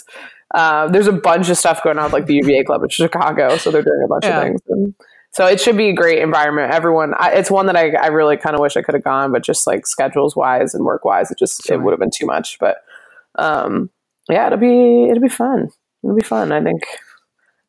[0.53, 3.69] Uh, there's a bunch of stuff going on like the UVA club in Chicago, so
[3.71, 4.37] they're doing a bunch Yeah.
[4.37, 4.61] of things.
[4.69, 4.95] And
[5.31, 6.73] so it should be a great environment.
[6.73, 9.31] Everyone, I, it's one that I, I really kind of wish I could have gone,
[9.31, 12.25] but just like schedules wise and work wise, it just it would have been too
[12.25, 12.57] much.
[12.59, 12.77] But
[13.37, 13.89] um,
[14.29, 15.69] yeah, it'll be it'll be fun.
[16.03, 16.51] It'll be fun.
[16.51, 16.83] I think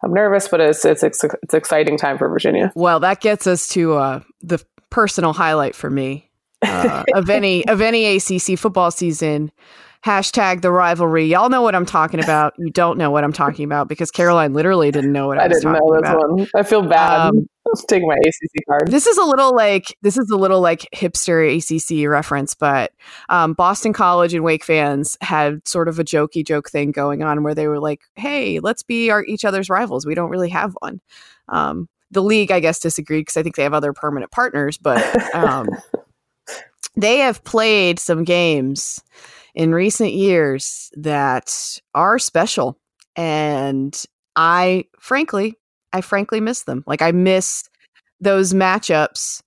[0.02, 2.72] I'm nervous, but it's it's it's it's exciting time for Virginia.
[2.74, 6.30] Well, that gets us to uh, the personal highlight for me
[6.62, 9.52] uh, of any of any ACC football season.
[10.04, 11.26] Hashtag the rivalry.
[11.26, 12.54] Y'all know what I'm talking about.
[12.58, 15.48] You don't know what I'm talking about because Caroline literally didn't know what I, I
[15.48, 16.30] was didn't talking know this about.
[16.30, 16.48] one.
[16.54, 17.28] I feel bad.
[17.28, 17.48] Um,
[17.88, 18.90] taking my ACC card.
[18.90, 22.92] This is a little like this is a little like hipster ACC reference, but
[23.28, 27.42] um, Boston College and Wake fans had sort of a jokey joke thing going on
[27.42, 30.06] where they were like, "Hey, let's be our each other's rivals.
[30.06, 31.00] We don't really have one."
[31.48, 35.34] Um, the league, I guess, disagreed because I think they have other permanent partners, but
[35.34, 35.68] um,
[36.96, 39.02] they have played some games
[39.54, 42.78] in recent years that are special,
[43.16, 44.02] and
[44.36, 45.56] I frankly
[45.92, 46.84] I frankly miss them.
[46.86, 47.68] Like I miss
[48.20, 49.42] those matchups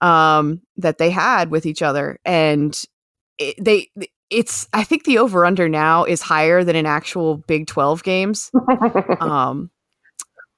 [0.00, 2.80] um, that they had with each other, and
[3.38, 3.90] it, they.
[4.30, 4.66] It's.
[4.72, 8.50] I think the over under now is higher than in actual Big Twelve games,
[9.20, 9.70] um,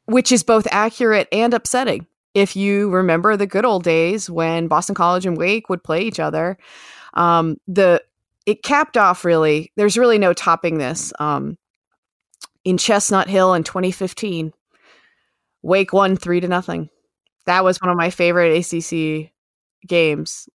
[0.06, 2.06] which is both accurate and upsetting.
[2.34, 6.20] If you remember the good old days when Boston College and Wake would play each
[6.20, 6.56] other,
[7.14, 8.00] um, the
[8.46, 9.72] it capped off really.
[9.76, 11.12] There's really no topping this.
[11.18, 11.56] Um,
[12.64, 14.52] in Chestnut Hill in 2015,
[15.62, 16.88] Wake won three to nothing.
[17.46, 19.30] That was one of my favorite ACC
[19.86, 20.48] games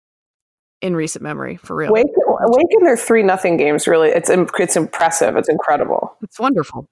[0.81, 1.91] in recent memory, for real.
[1.91, 5.35] Wake, Wake in their three nothing games really it's it's impressive.
[5.35, 6.15] It's incredible.
[6.23, 6.87] It's wonderful.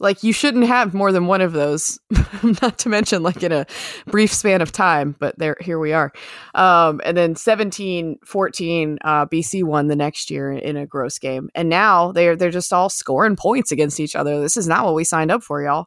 [0.00, 1.98] Like you shouldn't have more than one of those,
[2.62, 3.66] not to mention like in a
[4.06, 6.12] brief span of time, but there here we are.
[6.54, 11.50] Um, and then 17 14 uh, BC won the next year in a gross game.
[11.54, 14.40] And now they're they're just all scoring points against each other.
[14.40, 15.86] This is not what we signed up for, y'all.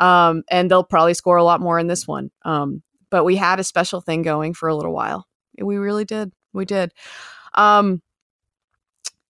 [0.00, 2.30] Um, and they'll probably score a lot more in this one.
[2.44, 5.26] Um, but we had a special thing going for a little while.
[5.60, 6.32] We really did.
[6.52, 6.92] We did.
[7.54, 8.02] Um,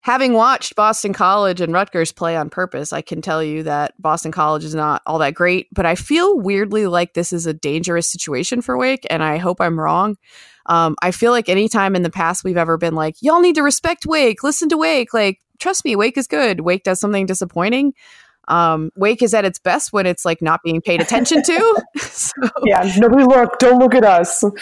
[0.05, 4.33] having watched Boston College and Rutgers play on purpose, I can tell you that Boston
[4.33, 8.07] College is not all that great, but I feel weirdly like this is a dangerous
[8.07, 10.19] situation for Wake, and I hope I'm wrong.
[10.67, 13.63] Um, I feel like anytime in the past we've ever been like, y'all need to
[13.63, 16.61] respect Wake, listen to Wake, like, trust me, Wake is good.
[16.61, 17.95] Wake does something disappointing.
[18.47, 21.83] Um, Wake is at its best when it's like not being paid attention to.
[21.97, 22.31] so,
[22.67, 23.59] Yeah, nobody look.
[23.59, 24.45] Don't look at us.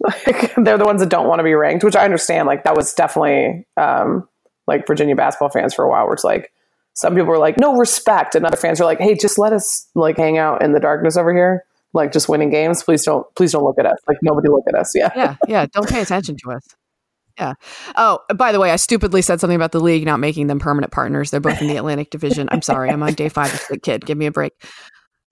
[0.00, 2.46] Like, they're the ones that don't want to be ranked, which I understand.
[2.46, 4.28] Like that was definitely um,
[4.66, 6.04] like Virginia basketball fans for a while.
[6.04, 6.52] Where it's like
[6.94, 9.88] some people were like, no respect, and other fans are like, hey, just let us
[9.94, 12.82] like hang out in the darkness over here, like just winning games.
[12.82, 13.98] Please don't, please don't look at us.
[14.06, 14.92] Like nobody look at us.
[14.94, 15.10] Yeah.
[15.16, 15.66] yeah, yeah.
[15.66, 16.66] Don't pay attention to us.
[17.38, 17.54] Yeah.
[17.96, 20.92] Oh, by the way, I stupidly said something about the league not making them permanent
[20.92, 21.32] partners.
[21.32, 22.48] They're both in the Atlantic Division.
[22.52, 22.90] I'm sorry.
[22.90, 24.06] I'm on day five of the kid.
[24.06, 24.52] Give me a break.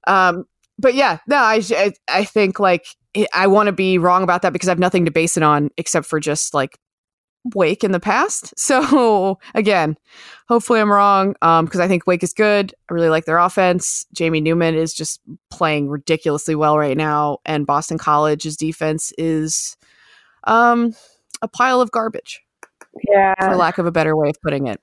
[0.08, 0.44] Um,
[0.78, 2.86] but yeah, no, I I, I think like
[3.32, 5.70] I want to be wrong about that because I have nothing to base it on
[5.76, 6.76] except for just like
[7.54, 8.54] Wake in the past.
[8.62, 9.96] So again,
[10.48, 12.74] hopefully I'm wrong um, because I think Wake is good.
[12.90, 14.06] I really like their offense.
[14.12, 15.20] Jamie Newman is just
[15.50, 19.76] playing ridiculously well right now, and Boston College's defense is
[20.44, 20.94] um
[21.42, 22.40] a pile of garbage
[23.08, 23.34] Yeah.
[23.38, 24.80] for lack of a better way of putting it.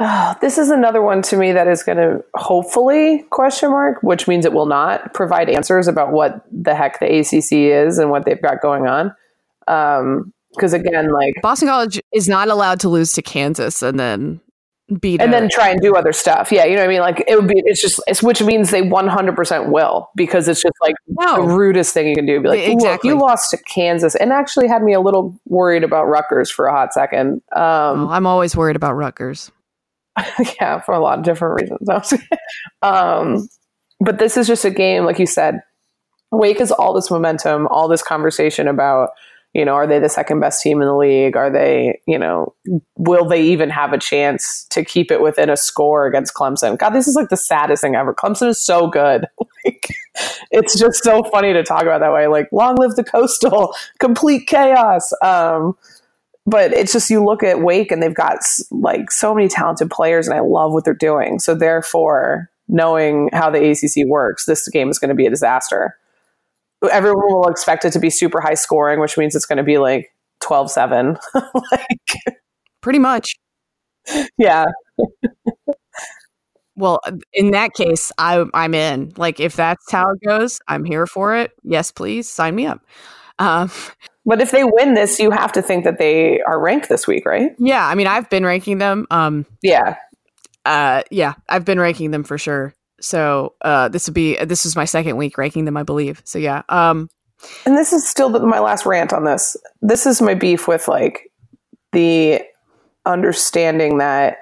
[0.00, 4.26] Oh, this is another one to me that is going to hopefully question mark, which
[4.28, 8.24] means it will not provide answers about what the heck the ACC is and what
[8.24, 9.14] they've got going on.
[10.58, 14.40] Because again, like, Boston College is not allowed to lose to Kansas and then
[15.00, 16.50] beat and a- then try and do other stuff.
[16.50, 17.00] Yeah, you know what I mean.
[17.00, 17.62] Like, it would be.
[17.64, 18.00] It's just.
[18.06, 22.08] It's which means they one hundred percent will because it's just like the rudest thing
[22.08, 22.40] you can do.
[22.40, 23.10] Be like, exactly.
[23.10, 26.72] you lost to Kansas, and actually had me a little worried about Rutgers for a
[26.72, 27.42] hot second.
[27.54, 29.50] Um, Oh, I'm always worried about Rutgers.
[30.60, 32.14] yeah, for a lot of different reasons.
[32.82, 33.48] um,
[34.00, 35.60] but this is just a game, like you said.
[36.30, 39.10] Wake is all this momentum, all this conversation about,
[39.54, 41.36] you know, are they the second best team in the league?
[41.36, 42.54] Are they, you know,
[42.96, 46.78] will they even have a chance to keep it within a score against Clemson?
[46.78, 48.14] God, this is like the saddest thing ever.
[48.14, 49.26] Clemson is so good.
[49.64, 49.88] like,
[50.50, 52.26] it's just so funny to talk about that way.
[52.26, 55.12] Like, long live the coastal, complete chaos.
[55.22, 55.76] Um,
[56.44, 58.38] but it's just you look at Wake and they've got
[58.70, 61.38] like so many talented players, and I love what they're doing.
[61.38, 65.96] So therefore, knowing how the ACC works, this game is going to be a disaster.
[66.90, 69.78] Everyone will expect it to be super high scoring, which means it's going to be
[69.78, 70.10] like
[70.42, 71.18] 12-7.
[71.72, 72.18] like
[72.80, 73.34] Pretty much.
[74.38, 74.66] yeah.
[76.76, 77.00] Well,
[77.32, 79.12] in that case, I, I'm in.
[79.16, 81.50] Like, if that's how it goes, I'm here for it.
[81.64, 82.80] Yes, please sign me up.
[83.40, 83.70] Um,
[84.24, 87.26] But if they win this, you have to think that they are ranked this week,
[87.26, 87.50] right?
[87.58, 89.06] yeah, I mean, I've been ranking them.
[89.10, 89.96] Um, Yeah.
[90.64, 92.74] uh, yeah, I've been ranking them for sure.
[93.00, 96.20] So uh, this would be this is my second week ranking them, I believe.
[96.24, 97.08] So yeah, um,
[97.66, 99.56] And this is still the, my last rant on this.
[99.82, 101.30] This is my beef with like
[101.92, 102.42] the
[103.06, 104.38] understanding that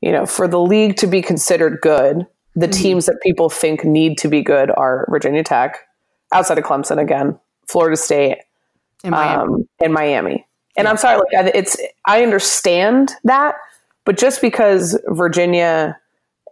[0.00, 2.26] you know for the league to be considered good,
[2.56, 2.72] the Mhm.
[2.72, 5.78] teams that people think need to be good are Virginia Tech,
[6.32, 7.38] outside of Clemson again,
[7.68, 8.38] Florida State,
[9.04, 9.42] in Miami.
[9.42, 10.46] um, and Miami.
[10.76, 11.76] And I'm sorry, like it's
[12.06, 13.56] I understand that,
[14.04, 15.98] but just because Virginia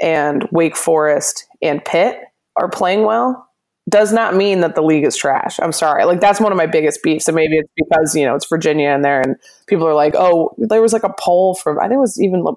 [0.01, 2.21] and Wake Forest and Pitt
[2.57, 3.49] are playing well
[3.89, 5.59] does not mean that the league is trash.
[5.61, 6.05] I'm sorry.
[6.05, 7.27] Like that's one of my biggest beefs.
[7.27, 9.37] And maybe it's because, you know, it's Virginia in there and
[9.67, 12.45] people are like, oh, there was like a poll from I think it was even
[12.45, 12.57] Le-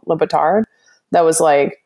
[1.11, 1.77] that was like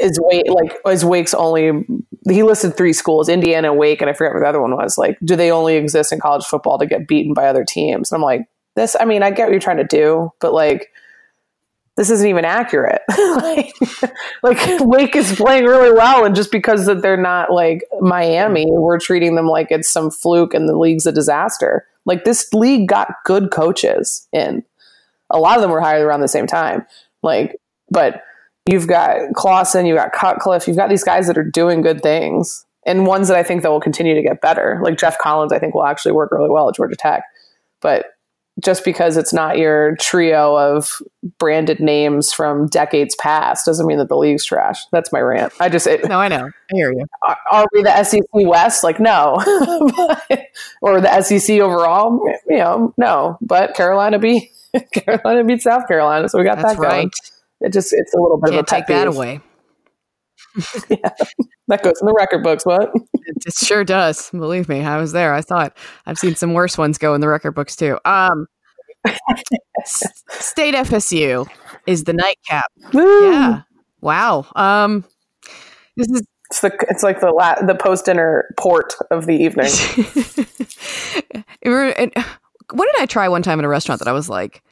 [0.00, 1.84] is Wake like is Wake's only
[2.28, 4.96] he listed three schools, Indiana, Wake, and I forget what the other one was.
[4.96, 8.12] Like, do they only exist in college football to get beaten by other teams?
[8.12, 8.42] And I'm like,
[8.76, 8.96] this.
[8.98, 10.88] I mean, I get what you're trying to do, but like,
[12.02, 13.02] this isn't even accurate.
[13.36, 13.72] like,
[14.42, 18.98] like, Wake is playing really well, and just because that they're not like Miami, we're
[18.98, 21.86] treating them like it's some fluke, and the league's a disaster.
[22.04, 24.64] Like this league got good coaches in.
[25.30, 26.84] A lot of them were hired around the same time.
[27.22, 27.56] Like,
[27.88, 28.24] but
[28.68, 32.66] you've got Clawson, you've got Cutcliffe, you've got these guys that are doing good things
[32.84, 34.80] and ones that I think that will continue to get better.
[34.82, 37.22] Like Geoff Collins, I think will actually work really well at Georgia Tech.
[37.80, 38.06] But
[38.60, 41.00] just because it's not your trio of
[41.38, 44.84] branded names from decades past doesn't mean that the league's trash.
[44.92, 45.52] That's my rant.
[45.58, 46.46] I just, it, no, I know.
[46.46, 47.06] I hear you.
[47.22, 48.84] are, are we the SEC West?
[48.84, 49.36] Like, no.
[50.82, 52.20] or the SEC overall?
[52.48, 53.38] You know, no.
[53.40, 54.50] But Carolina beat
[54.92, 57.06] Carolina beat South Carolina, so we got That's that going.
[57.06, 57.14] right.
[57.60, 59.40] It just it's a little bit Can't of a take that peeve.
[60.90, 61.00] away.
[61.68, 62.66] That goes in the record books.
[62.66, 62.90] What?
[63.14, 64.30] It, sure does.
[64.30, 65.32] Believe me, I was there.
[65.34, 65.72] I saw it.
[66.06, 67.98] I've seen some worse ones go in the record books too.
[68.04, 68.46] Um,
[69.80, 71.48] S- State FSU
[71.86, 72.66] is the nightcap.
[72.92, 73.30] Woo!
[73.30, 73.62] Yeah.
[74.00, 74.46] Wow.
[74.56, 75.04] Um,
[75.96, 79.70] this is It's the it's like the la- the post dinner port of the evening.
[81.64, 81.70] It
[82.72, 84.62] what did I try one time at a restaurant that I was like,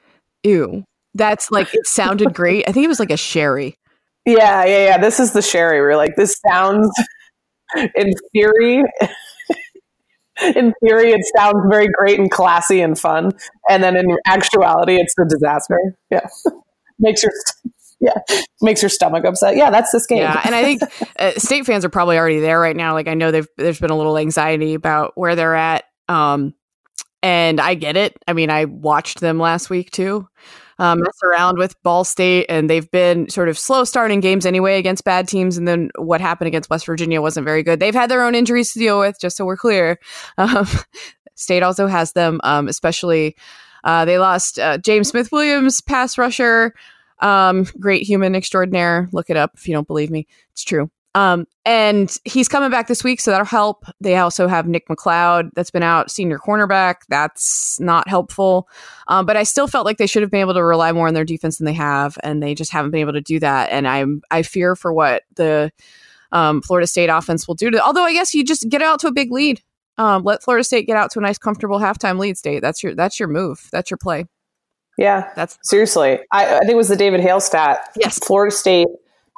[0.42, 2.68] ew, that's like, it sounded great.
[2.68, 3.76] I think it was like a sherry.
[4.24, 4.98] Yeah, yeah, yeah.
[4.98, 5.80] This is the sherry.
[5.80, 6.90] We're like, this sounds
[7.76, 8.84] in theory.
[10.54, 13.32] in theory, it sounds very great and classy and fun,
[13.68, 15.78] and then in actuality, it's a disaster.
[16.10, 16.26] Yeah,
[16.98, 17.32] makes your
[18.00, 19.56] yeah makes your stomach upset.
[19.56, 20.18] Yeah, that's this game.
[20.18, 20.40] Yeah.
[20.44, 20.82] And I think
[21.18, 22.94] uh, state fans are probably already there right now.
[22.94, 25.84] Like, I know they've, there's been a little anxiety about where they're at.
[26.08, 26.54] Um,
[27.22, 28.16] and I get it.
[28.26, 30.28] I mean, I watched them last week too.
[30.80, 34.78] Um, mess around with Ball State, and they've been sort of slow starting games anyway
[34.78, 35.58] against bad teams.
[35.58, 37.80] And then what happened against West Virginia wasn't very good.
[37.80, 39.98] They've had their own injuries to deal with, just so we're clear.
[40.38, 40.66] Um,
[41.34, 43.34] State also has them, um, especially
[43.84, 46.74] uh, they lost uh, James Smith Williams, pass rusher,
[47.20, 49.08] um, great human extraordinaire.
[49.12, 50.26] Look it up if you don't believe me.
[50.52, 50.90] It's true.
[51.14, 53.84] Um, and he's coming back this week, so that'll help.
[54.00, 56.98] They also have Nick McCloud that's been out, senior cornerback.
[57.08, 58.68] That's not helpful.
[59.08, 61.14] Um, but I still felt like they should have been able to rely more on
[61.14, 63.70] their defense than they have, and they just haven't been able to do that.
[63.70, 65.72] And I'm I fear for what the
[66.30, 67.84] um, Florida State offense will do to.
[67.84, 69.60] Although I guess you just get out to a big lead.
[69.98, 72.38] Um, let Florida State get out to a nice, comfortable halftime lead.
[72.38, 72.60] State.
[72.60, 73.68] That's your that's your move.
[73.72, 74.26] That's your play.
[74.96, 75.30] yeah.
[75.34, 77.80] That's Seriously, I, I think it was the David Hale stat.
[77.96, 78.20] Yes.
[78.24, 78.86] Florida State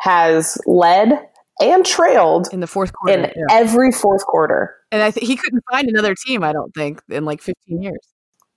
[0.00, 1.26] has led
[1.60, 3.24] and trailed in the fourth quarter.
[3.24, 3.44] in yeah.
[3.50, 4.74] every fourth quarter.
[4.90, 6.42] And I think he couldn't find another team.
[6.42, 8.00] I don't think in like 15 years.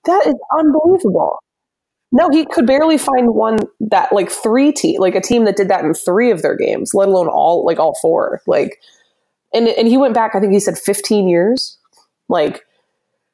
[0.05, 1.39] That is unbelievable.
[2.11, 5.67] No, he could barely find one that like three team, like a team that did
[5.69, 8.41] that in three of their games, let alone all like all four.
[8.47, 8.79] Like,
[9.53, 10.33] and and he went back.
[10.33, 11.77] I think he said fifteen years.
[12.29, 12.63] Like,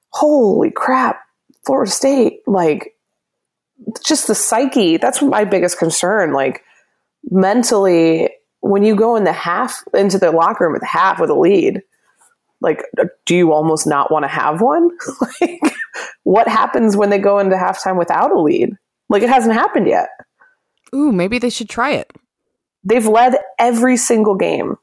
[0.10, 1.22] holy crap,
[1.66, 2.40] Florida State.
[2.48, 2.96] Like,
[4.04, 4.98] just the psyche.
[4.98, 6.34] That's my biggest concern.
[6.34, 6.64] Like,
[7.30, 8.30] mentally,
[8.62, 11.82] when you go in the half into the locker room the half with a lead,
[12.62, 12.84] like,
[13.26, 14.90] do you almost not want to have one?
[15.42, 15.60] like,
[16.24, 18.76] what happens when they go into halftime without a lead?
[19.10, 20.10] Like, it hasn't happened yet.
[20.96, 22.12] Ooh, maybe they should try it.
[22.84, 24.78] They've led every single game,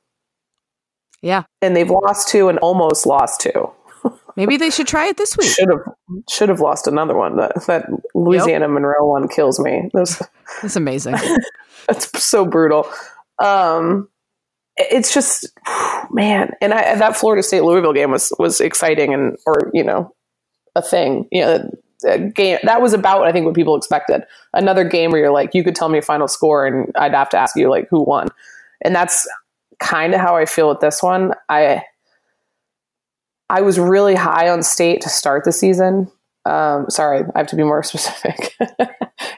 [1.21, 3.73] Yeah, and they've lost two and almost lost two.
[4.37, 5.49] maybe they should try it this week.
[5.49, 5.83] Should have
[6.29, 7.37] should have lost another one.
[7.37, 9.91] That that Louisiana Monroe one kills me.
[9.93, 10.23] That's
[10.63, 11.17] That's amazing.
[11.89, 12.89] that's so brutal.
[13.39, 14.09] Um,
[14.77, 15.49] it's just
[16.11, 20.15] man, and I, that Florida State Louisville game was was exciting and or you know
[20.75, 21.29] a thing.
[21.33, 21.71] You know,
[22.35, 24.23] game that was about I think what people expected.
[24.53, 27.29] Another game where you're like, you could tell me a final score and I'd have
[27.31, 28.29] to ask you like who won,
[28.83, 29.29] and that's
[29.79, 31.35] kind of how I feel with this one.
[31.49, 31.83] I
[33.51, 36.11] I was really high on state to start the season.
[36.45, 38.57] Um, sorry, I have to be more specific.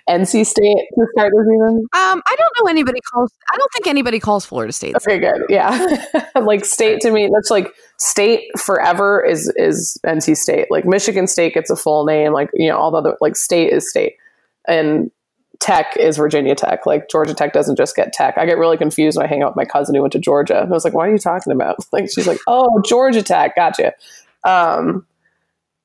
[0.09, 1.79] NC State to start the season.
[1.93, 3.33] Um, I don't know anybody calls.
[3.53, 4.97] I don't think anybody calls Florida State.
[4.97, 5.43] Okay, good.
[5.49, 6.05] Yeah,
[6.41, 10.67] like state to me, that's like state forever is is NC State.
[10.71, 12.33] Like Michigan State gets a full name.
[12.33, 14.15] Like you know, all the other like state is state,
[14.67, 15.11] and
[15.61, 16.87] Tech is Virginia Tech.
[16.87, 18.37] Like Georgia Tech doesn't just get Tech.
[18.39, 20.61] I get really confused when I hang out with my cousin who went to Georgia.
[20.61, 23.93] I was like, "What are you talking about?" Like she's like, "Oh, Georgia Tech, gotcha."
[24.45, 25.07] Um,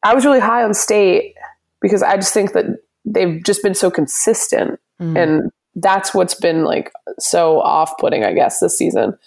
[0.05, 1.33] I was really high on state
[1.81, 2.65] because I just think that
[3.05, 5.17] they've just been so consistent, Mhm.
[5.21, 8.23] and that's what's been like so off-putting.
[8.23, 9.17] I guess this season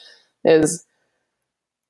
[0.44, 0.84] is,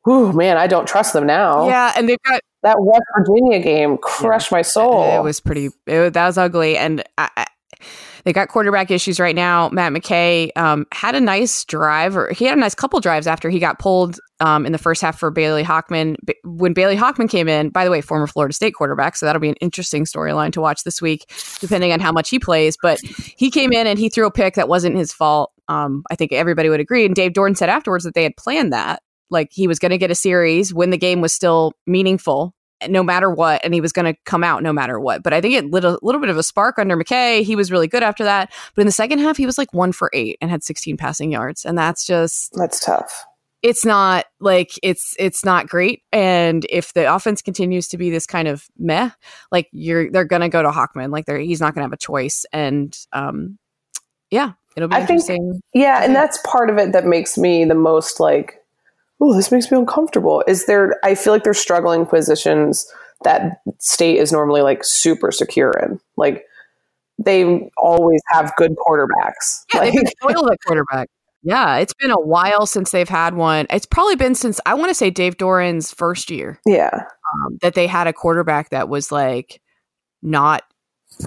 [0.04, 1.68] whew, man, I don't trust them now.
[1.68, 5.16] Yeah, and they've got That West Virginia game crushed my soul.
[5.20, 5.68] It was pretty.
[5.86, 7.46] It, that was ugly, and I, I,
[8.24, 9.68] they got quarterback issues right now.
[9.70, 13.50] Matt McKay um, had a nice drive, or he had a nice couple drives after
[13.50, 16.16] he got pulled um, in the first half for Bailey Hockman.
[16.44, 19.48] When Bailey Hockman came in, by the way, former Florida State quarterback, so that'll be
[19.48, 22.76] an interesting storyline to watch this week, depending on how much he plays.
[22.80, 25.52] But he came in and he threw a pick that wasn't his fault.
[25.68, 27.04] Um, I think everybody would agree.
[27.04, 29.98] And Dave Doeren said afterwards that they had planned that, like he was going to
[29.98, 32.54] get a series when the game was still meaningful
[32.86, 35.22] no matter what, and he was going to come out no matter what.
[35.22, 37.42] But I think it lit a little bit of a spark under McKay.
[37.42, 38.52] He was really good after that.
[38.74, 41.32] But in the second half, he was like one for eight and had 16 passing
[41.32, 41.64] yards.
[41.64, 43.24] And that's just, That's tough.
[43.62, 46.02] it's not like it's it's not great.
[46.12, 49.10] And if the offense continues to be this kind of meh,
[49.50, 51.10] like you're they're gonna go to Hockman.
[51.10, 52.46] Like they're he's not gonna have a choice.
[52.52, 53.58] And um
[54.30, 55.60] yeah, it'll be I think- interesting.
[55.74, 58.57] Yeah, and that's part of it that makes me the most like,
[59.20, 60.42] oh, this makes me uncomfortable.
[60.46, 60.98] Is there?
[61.04, 62.90] I feel like they're struggling positions
[63.24, 66.00] that state is normally like super secure in.
[66.16, 66.44] Like
[67.18, 69.64] they always have good quarterbacks.
[69.74, 71.08] Yeah, like, they've been spoiled at quarterback.
[71.42, 73.66] Yeah, it's been a while since they've had one.
[73.70, 77.74] It's probably been since I want to say Dave Doeren's first year yeah, um, that
[77.74, 79.60] they had a quarterback that was like
[80.20, 80.62] not,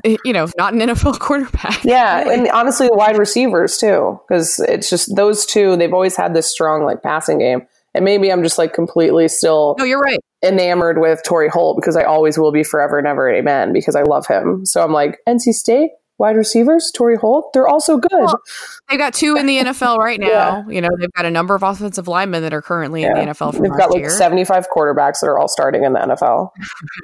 [0.04, 1.84] eh, you know, not an NFL quarterback.
[1.84, 5.78] yeah, and honestly, the wide receivers too, because it's just those two.
[5.78, 7.68] They've always had this strong like passing game.
[7.94, 10.20] And maybe I'm just like completely still no, you're right.
[10.44, 14.04] enamored with Torry Holt because I always will be forever and ever amen because I
[14.04, 14.66] love him.
[14.66, 15.92] So I'm like, NC State
[16.22, 18.10] wide receivers, Torry Holt, they're also good.
[18.14, 18.40] Well,
[18.90, 20.28] They've got two in the NFL right now.
[20.28, 20.64] Yeah.
[20.70, 23.54] You know, they've got a number of offensive linemen that are currently in the NFL
[23.62, 24.10] They've got like year.
[24.10, 26.50] 75 quarterbacks that are all starting in the NFL.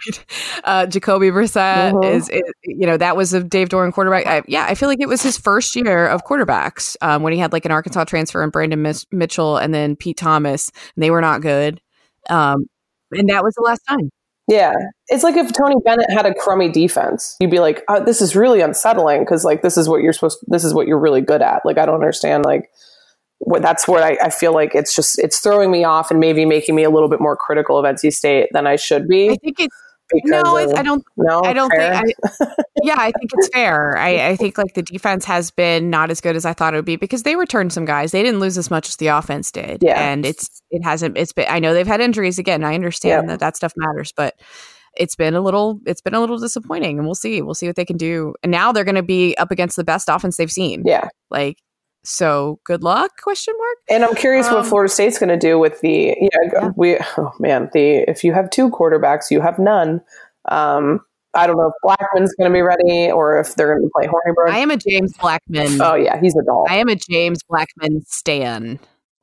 [0.63, 2.05] uh, Jacoby Brissett Mhm.
[2.15, 4.25] is, is, you know, that was a Dave Doeren quarterback.
[4.27, 7.39] I, yeah, I feel like it was his first year of quarterbacks um, when he
[7.39, 10.69] had like an Arkansas transfer and Brandon Mis- Mitchell and then Pete Thomas.
[10.95, 11.81] And they were not good.
[12.29, 12.65] Um,
[13.11, 14.09] and that was the last time.
[14.47, 14.73] Yeah.
[15.09, 18.35] It's like if Tony Bennett had a crummy defense, you'd be like, oh, this is
[18.35, 21.41] really unsettling because like this is what you're supposed this is what you're really good
[21.41, 21.65] at.
[21.65, 22.69] Like I don't understand like
[23.39, 26.45] what that's what I, I feel like it's just it's throwing me off and maybe
[26.45, 29.27] making me a little bit more critical of NC State than I should I be.
[29.35, 29.75] think it's,
[30.25, 32.01] no, of- I don't no, I don't fair?
[32.01, 32.13] think.
[32.23, 32.53] I,
[32.83, 33.97] yeah, I think it's fair.
[33.97, 36.77] I, I think like the defense has been not as good as I thought it
[36.77, 38.11] would be because they returned some guys.
[38.11, 39.79] They didn't lose as much as the offense did.
[39.81, 39.99] Yeah.
[39.99, 41.17] and it's it hasn't.
[41.17, 41.47] It's been.
[41.49, 42.63] I know they've had injuries again.
[42.63, 43.33] I understand Yeah.
[43.33, 44.35] that that stuff matters, but
[44.95, 45.79] it's been a little.
[45.85, 47.41] It's been a little disappointing, and we'll see.
[47.41, 48.33] We'll see what they can do.
[48.43, 50.83] And now they're going to be up against the best offense they've seen.
[50.85, 51.07] yeah.
[51.29, 51.57] Like
[52.07, 52.59] so.
[52.63, 53.21] Good luck?
[53.21, 53.77] Question mark.
[53.89, 56.69] And I'm curious Um, what Florida State's going to do with the know Yeah.
[56.75, 60.01] we oh man the if you have two quarterbacks you have none.
[60.49, 61.01] Um,
[61.33, 64.07] I don't know if Blackman's going to be ready or if they're going to play
[64.07, 64.49] Hornibrook.
[64.49, 65.79] I am a James Blackman.
[65.81, 66.65] oh yeah, he's a doll.
[66.69, 68.79] I am a James Blackman stan.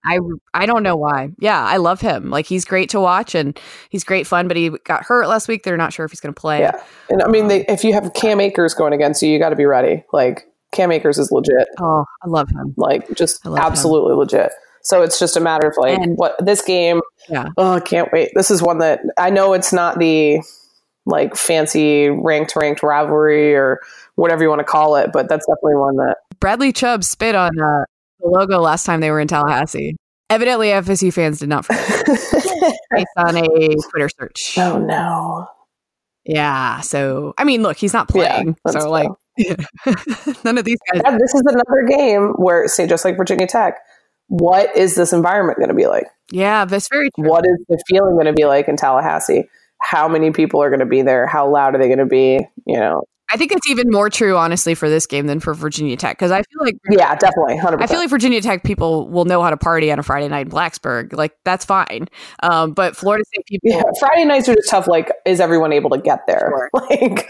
[0.07, 0.19] I
[0.53, 1.31] I don't know why.
[1.39, 2.29] Yeah, I love him.
[2.31, 3.59] Like he's great to watch and
[3.89, 4.49] he's great fun.
[4.49, 5.63] But he got hurt last week.
[5.65, 6.61] They're not sure if he's going to play.
[6.61, 6.79] yeah,
[7.09, 9.57] and I mean they, if you have Cam Akers going against you, you got to
[9.57, 10.05] be ready.
[10.13, 11.69] Like Cam Akers is legit.
[11.81, 12.75] Oh, I love him.
[12.77, 13.65] Like just love him.
[13.65, 14.53] absolutely legit.
[14.83, 17.01] So it's just a matter of like And- what this game.
[17.31, 17.49] Yeah.
[17.57, 18.33] Oh, I can't wait.
[18.35, 20.41] This is one that I know it's not the
[21.07, 23.81] like fancy ranked ranked rivalry or
[24.17, 27.59] whatever you want to call it, but that's definitely one that Bradley Chubb spit on
[27.59, 27.85] uh,
[28.21, 29.97] the logo last time they were in Tallahassee.
[30.31, 32.07] Evidently, FSU fans did not forget
[32.91, 33.43] based on a
[33.91, 34.59] Twitter search.
[34.59, 35.47] oh no.
[36.25, 36.81] Yeah.
[36.81, 38.57] So I mean, look, he's not playing.
[38.65, 39.09] that's so like,
[40.45, 41.03] none of these guys.
[41.05, 43.79] Yeah, this is another game where say just like Virginia Tech,
[44.29, 46.07] what is this environment going to be like?
[46.31, 47.29] Yeah, that's very true.
[47.29, 49.45] What is the feeling going to be like in Tallahassee?
[49.83, 51.27] How many people are going to be there?
[51.27, 52.41] How loud are they going to be?
[52.67, 55.97] You know, I think it's even more true, honestly, for this game than for Virginia
[55.97, 59.25] Tech because I feel like yeah, definitely, hundred I feel like Virginia Tech people will
[59.25, 61.13] know how to party on a Friday night in Blacksburg.
[61.13, 62.09] Like that's fine.
[62.43, 64.87] Um, but Florida State people, Yeah, Friday nights are just tough.
[64.87, 66.53] Like, is everyone able to get there?
[66.55, 66.71] Sure.
[66.91, 67.29] Like,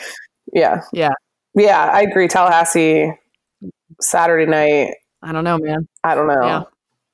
[0.52, 0.82] Yeah.
[0.92, 1.12] Yeah.
[1.54, 2.28] Yeah, I agree.
[2.28, 3.12] Tallahassee,
[4.00, 4.94] Saturday night.
[5.22, 5.88] I don't know, man.
[6.02, 6.42] I don't know.
[6.44, 6.62] Yeah.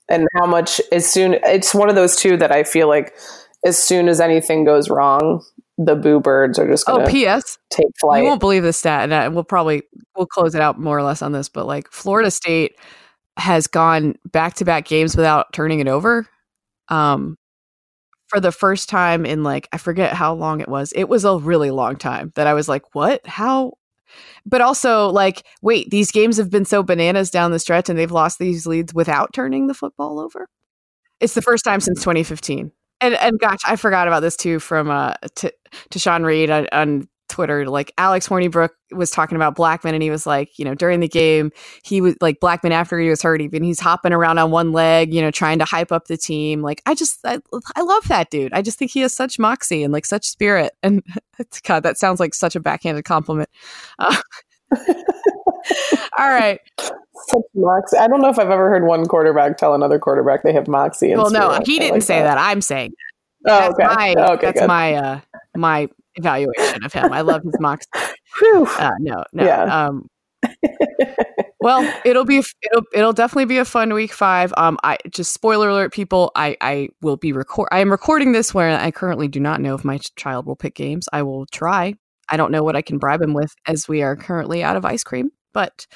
[0.08, 3.14] And how much, as soon, it's one of those two that I feel like
[3.64, 5.44] as soon as anything goes wrong,
[5.78, 7.58] the boo birds are just Oh, going to P.S.
[7.70, 8.22] take flight.
[8.22, 9.82] You won't believe the stat, and we'll probably
[10.16, 11.48] we'll close it out more or less on this.
[11.48, 12.76] But like Florida State
[13.36, 16.26] has gone back to back games without turning it over.
[16.88, 17.36] Um,
[18.28, 20.92] for the first time in like I forget how long it was.
[20.92, 23.26] It was a really long time that I was like, "What?
[23.26, 23.74] How?"
[24.46, 28.10] But also like, wait, these games have been so bananas down the stretch, and they've
[28.10, 30.48] lost these leads without turning the football over.
[31.20, 32.72] It's the first time since 2015.
[33.02, 35.52] And and gosh, I forgot about this too from uh to
[35.90, 37.08] to Sean Reed on, on
[37.40, 37.66] Twitter.
[37.66, 41.08] Like Alex Hornibrook was talking about Blackman, and he was like, you know, during the
[41.08, 41.50] game,
[41.82, 45.14] he was like Blackman after he was hurt, even he's hopping around on one leg,
[45.14, 46.60] you know, trying to hype up the team.
[46.60, 47.38] Like I just I,
[47.76, 48.52] I love that dude.
[48.52, 50.72] I just think he has such moxie and like such spirit.
[50.82, 51.02] And
[51.64, 53.48] God, that sounds like such a backhanded compliment.
[53.98, 54.14] Uh,
[56.18, 56.60] all right.
[56.78, 57.96] Such moxie.
[57.96, 61.10] I don't know if I've ever heard one quarterback tell another quarterback they have moxie.
[61.12, 62.36] And Well, no, he didn't like say that.
[62.36, 62.92] I'm saying
[63.46, 63.84] Oh, that's okay.
[63.86, 64.66] my okay, that's good.
[64.66, 65.20] my uh
[65.56, 65.88] my
[66.20, 67.12] evaluation of him.
[67.12, 67.54] I love his.
[68.38, 68.66] Whew.
[68.78, 69.44] Uh, no, no.
[69.44, 69.86] Yeah.
[69.86, 70.08] Um,
[71.60, 74.54] well, it'll be it'll it'll definitely be a fun week five.
[74.56, 76.32] Um, I just spoiler alert, people.
[76.34, 77.68] I I will be record.
[77.72, 80.74] I am recording this where I currently do not know if my child will pick
[80.74, 81.08] games.
[81.12, 81.94] I will try.
[82.30, 84.84] I don't know what I can bribe him with as we are currently out of
[84.84, 85.30] ice cream.
[85.52, 85.86] But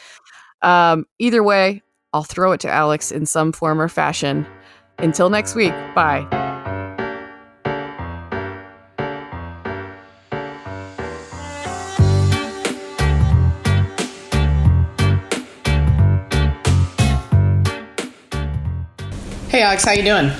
[0.62, 4.46] um, either way, I'll throw it to Alex in some form or fashion.
[4.98, 5.72] Until next week.
[5.94, 6.43] Bye.
[19.64, 20.30] Alex, how you doing?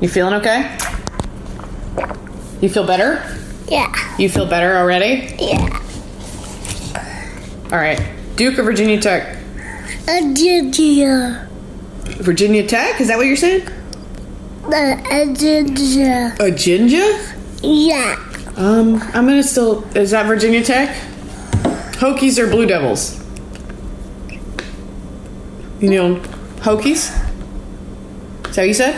[0.00, 0.78] You feeling okay?
[2.60, 3.20] You feel better?
[3.66, 3.92] Yeah.
[4.16, 5.34] You feel better already?
[5.40, 5.80] Yeah.
[7.72, 8.00] All right.
[8.36, 9.36] Duke or Virginia Tech?
[10.06, 11.48] Uh, a ginger.
[12.22, 13.00] Virginia Tech?
[13.00, 13.64] Is that what you're saying?
[14.68, 16.36] The a ginger.
[16.38, 17.18] A ginger?
[17.64, 18.14] Yeah.
[18.56, 19.82] Um, I'm gonna still.
[19.96, 20.96] Is that Virginia Tech?
[21.96, 23.20] Hokies or Blue Devils?
[25.80, 26.16] You know,
[26.60, 27.29] Hokies?
[28.50, 28.94] Is that what you said?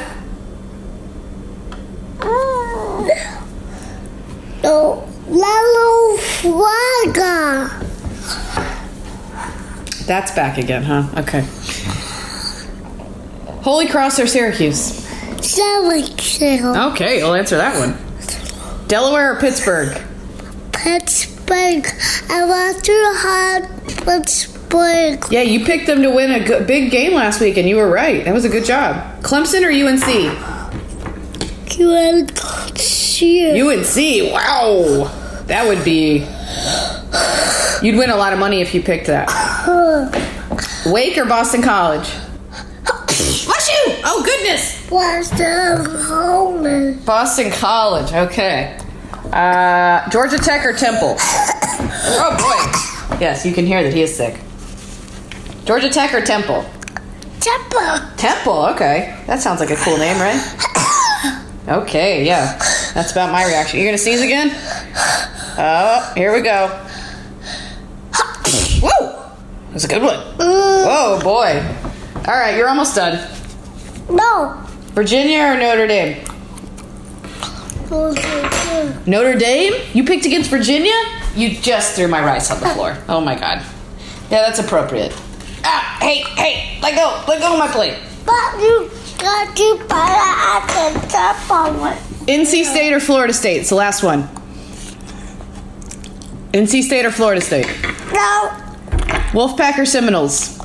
[4.62, 7.68] The yellow flagger.
[10.06, 11.06] That's back again, huh?
[11.20, 11.44] Okay.
[13.62, 15.06] Holy Cross or Syracuse?
[15.42, 16.64] Syracuse.
[16.64, 17.94] Okay, I'll answer that one.
[18.88, 20.00] Delaware or Pittsburgh?
[20.72, 21.86] Pittsburgh.
[22.30, 23.68] I want to have
[24.06, 24.51] Pittsburgh.
[25.30, 27.90] Yeah, you picked them to win a good, big game last week, and you were
[27.90, 28.24] right.
[28.24, 29.22] That was a good job.
[29.22, 30.06] Clemson or UNC?
[31.78, 32.38] UNC.
[33.60, 34.32] UNC.
[34.32, 35.10] Wow,
[35.46, 36.26] that would be.
[37.86, 39.28] You'd win a lot of money if you picked that.
[40.86, 42.08] Wake or Boston College?
[42.84, 43.94] Bless you!
[44.04, 44.88] Oh goodness!
[44.88, 47.04] Boston College.
[47.04, 48.12] Boston College.
[48.12, 48.78] Okay.
[49.32, 51.16] Uh, Georgia Tech or Temple?
[51.18, 53.18] Oh boy.
[53.20, 54.40] Yes, you can hear that he is sick.
[55.64, 56.64] Georgia Tech or Temple?
[57.40, 57.80] Temple.
[58.16, 58.66] Temple.
[58.66, 60.40] Okay, that sounds like a cool name, right?
[61.68, 62.58] Okay, yeah.
[62.92, 63.78] That's about my reaction.
[63.78, 64.50] You're gonna sneeze again?
[65.56, 66.66] Oh, here we go.
[68.82, 69.30] Whoa!
[69.70, 70.18] That's a good one.
[70.38, 71.64] Whoa, boy.
[72.16, 73.30] All right, you're almost done.
[74.10, 74.60] No.
[74.88, 76.24] Virginia or Notre Dame?
[79.06, 79.74] Notre Dame?
[79.94, 80.92] You picked against Virginia?
[81.36, 82.98] You just threw my rice on the floor.
[83.08, 83.64] Oh my god.
[84.30, 85.12] Yeah, that's appropriate.
[85.64, 87.94] Ah, hey, hey, let go, let go of my plate.
[88.24, 91.98] But you got to put it at the top of it.
[92.28, 93.58] NC State or Florida State?
[93.60, 94.28] It's the last one.
[96.52, 97.66] NC State or Florida State?
[98.12, 98.50] No.
[99.32, 100.58] Wolfpack or Seminoles?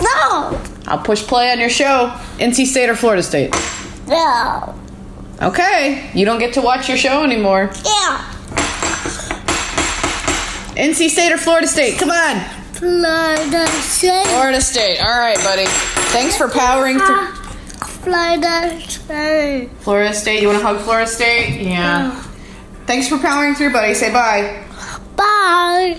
[0.00, 0.60] No.
[0.86, 2.12] I'll push play on your show.
[2.38, 3.54] NC State or Florida State?
[4.06, 4.74] No.
[5.42, 7.70] Okay, you don't get to watch your show anymore.
[7.84, 8.30] Yeah.
[10.76, 11.98] NC State or Florida State?
[11.98, 12.63] Come on.
[12.84, 14.26] Florida State.
[14.26, 15.00] Florida State.
[15.00, 15.64] All right, buddy.
[16.12, 17.28] Thanks for powering through.
[18.04, 19.70] Florida State.
[19.80, 20.42] Florida State.
[20.42, 21.62] You want to hug Florida State?
[21.62, 22.10] Yeah.
[22.86, 23.94] Thanks for powering through, buddy.
[23.94, 24.62] Say bye.
[25.16, 25.98] Bye.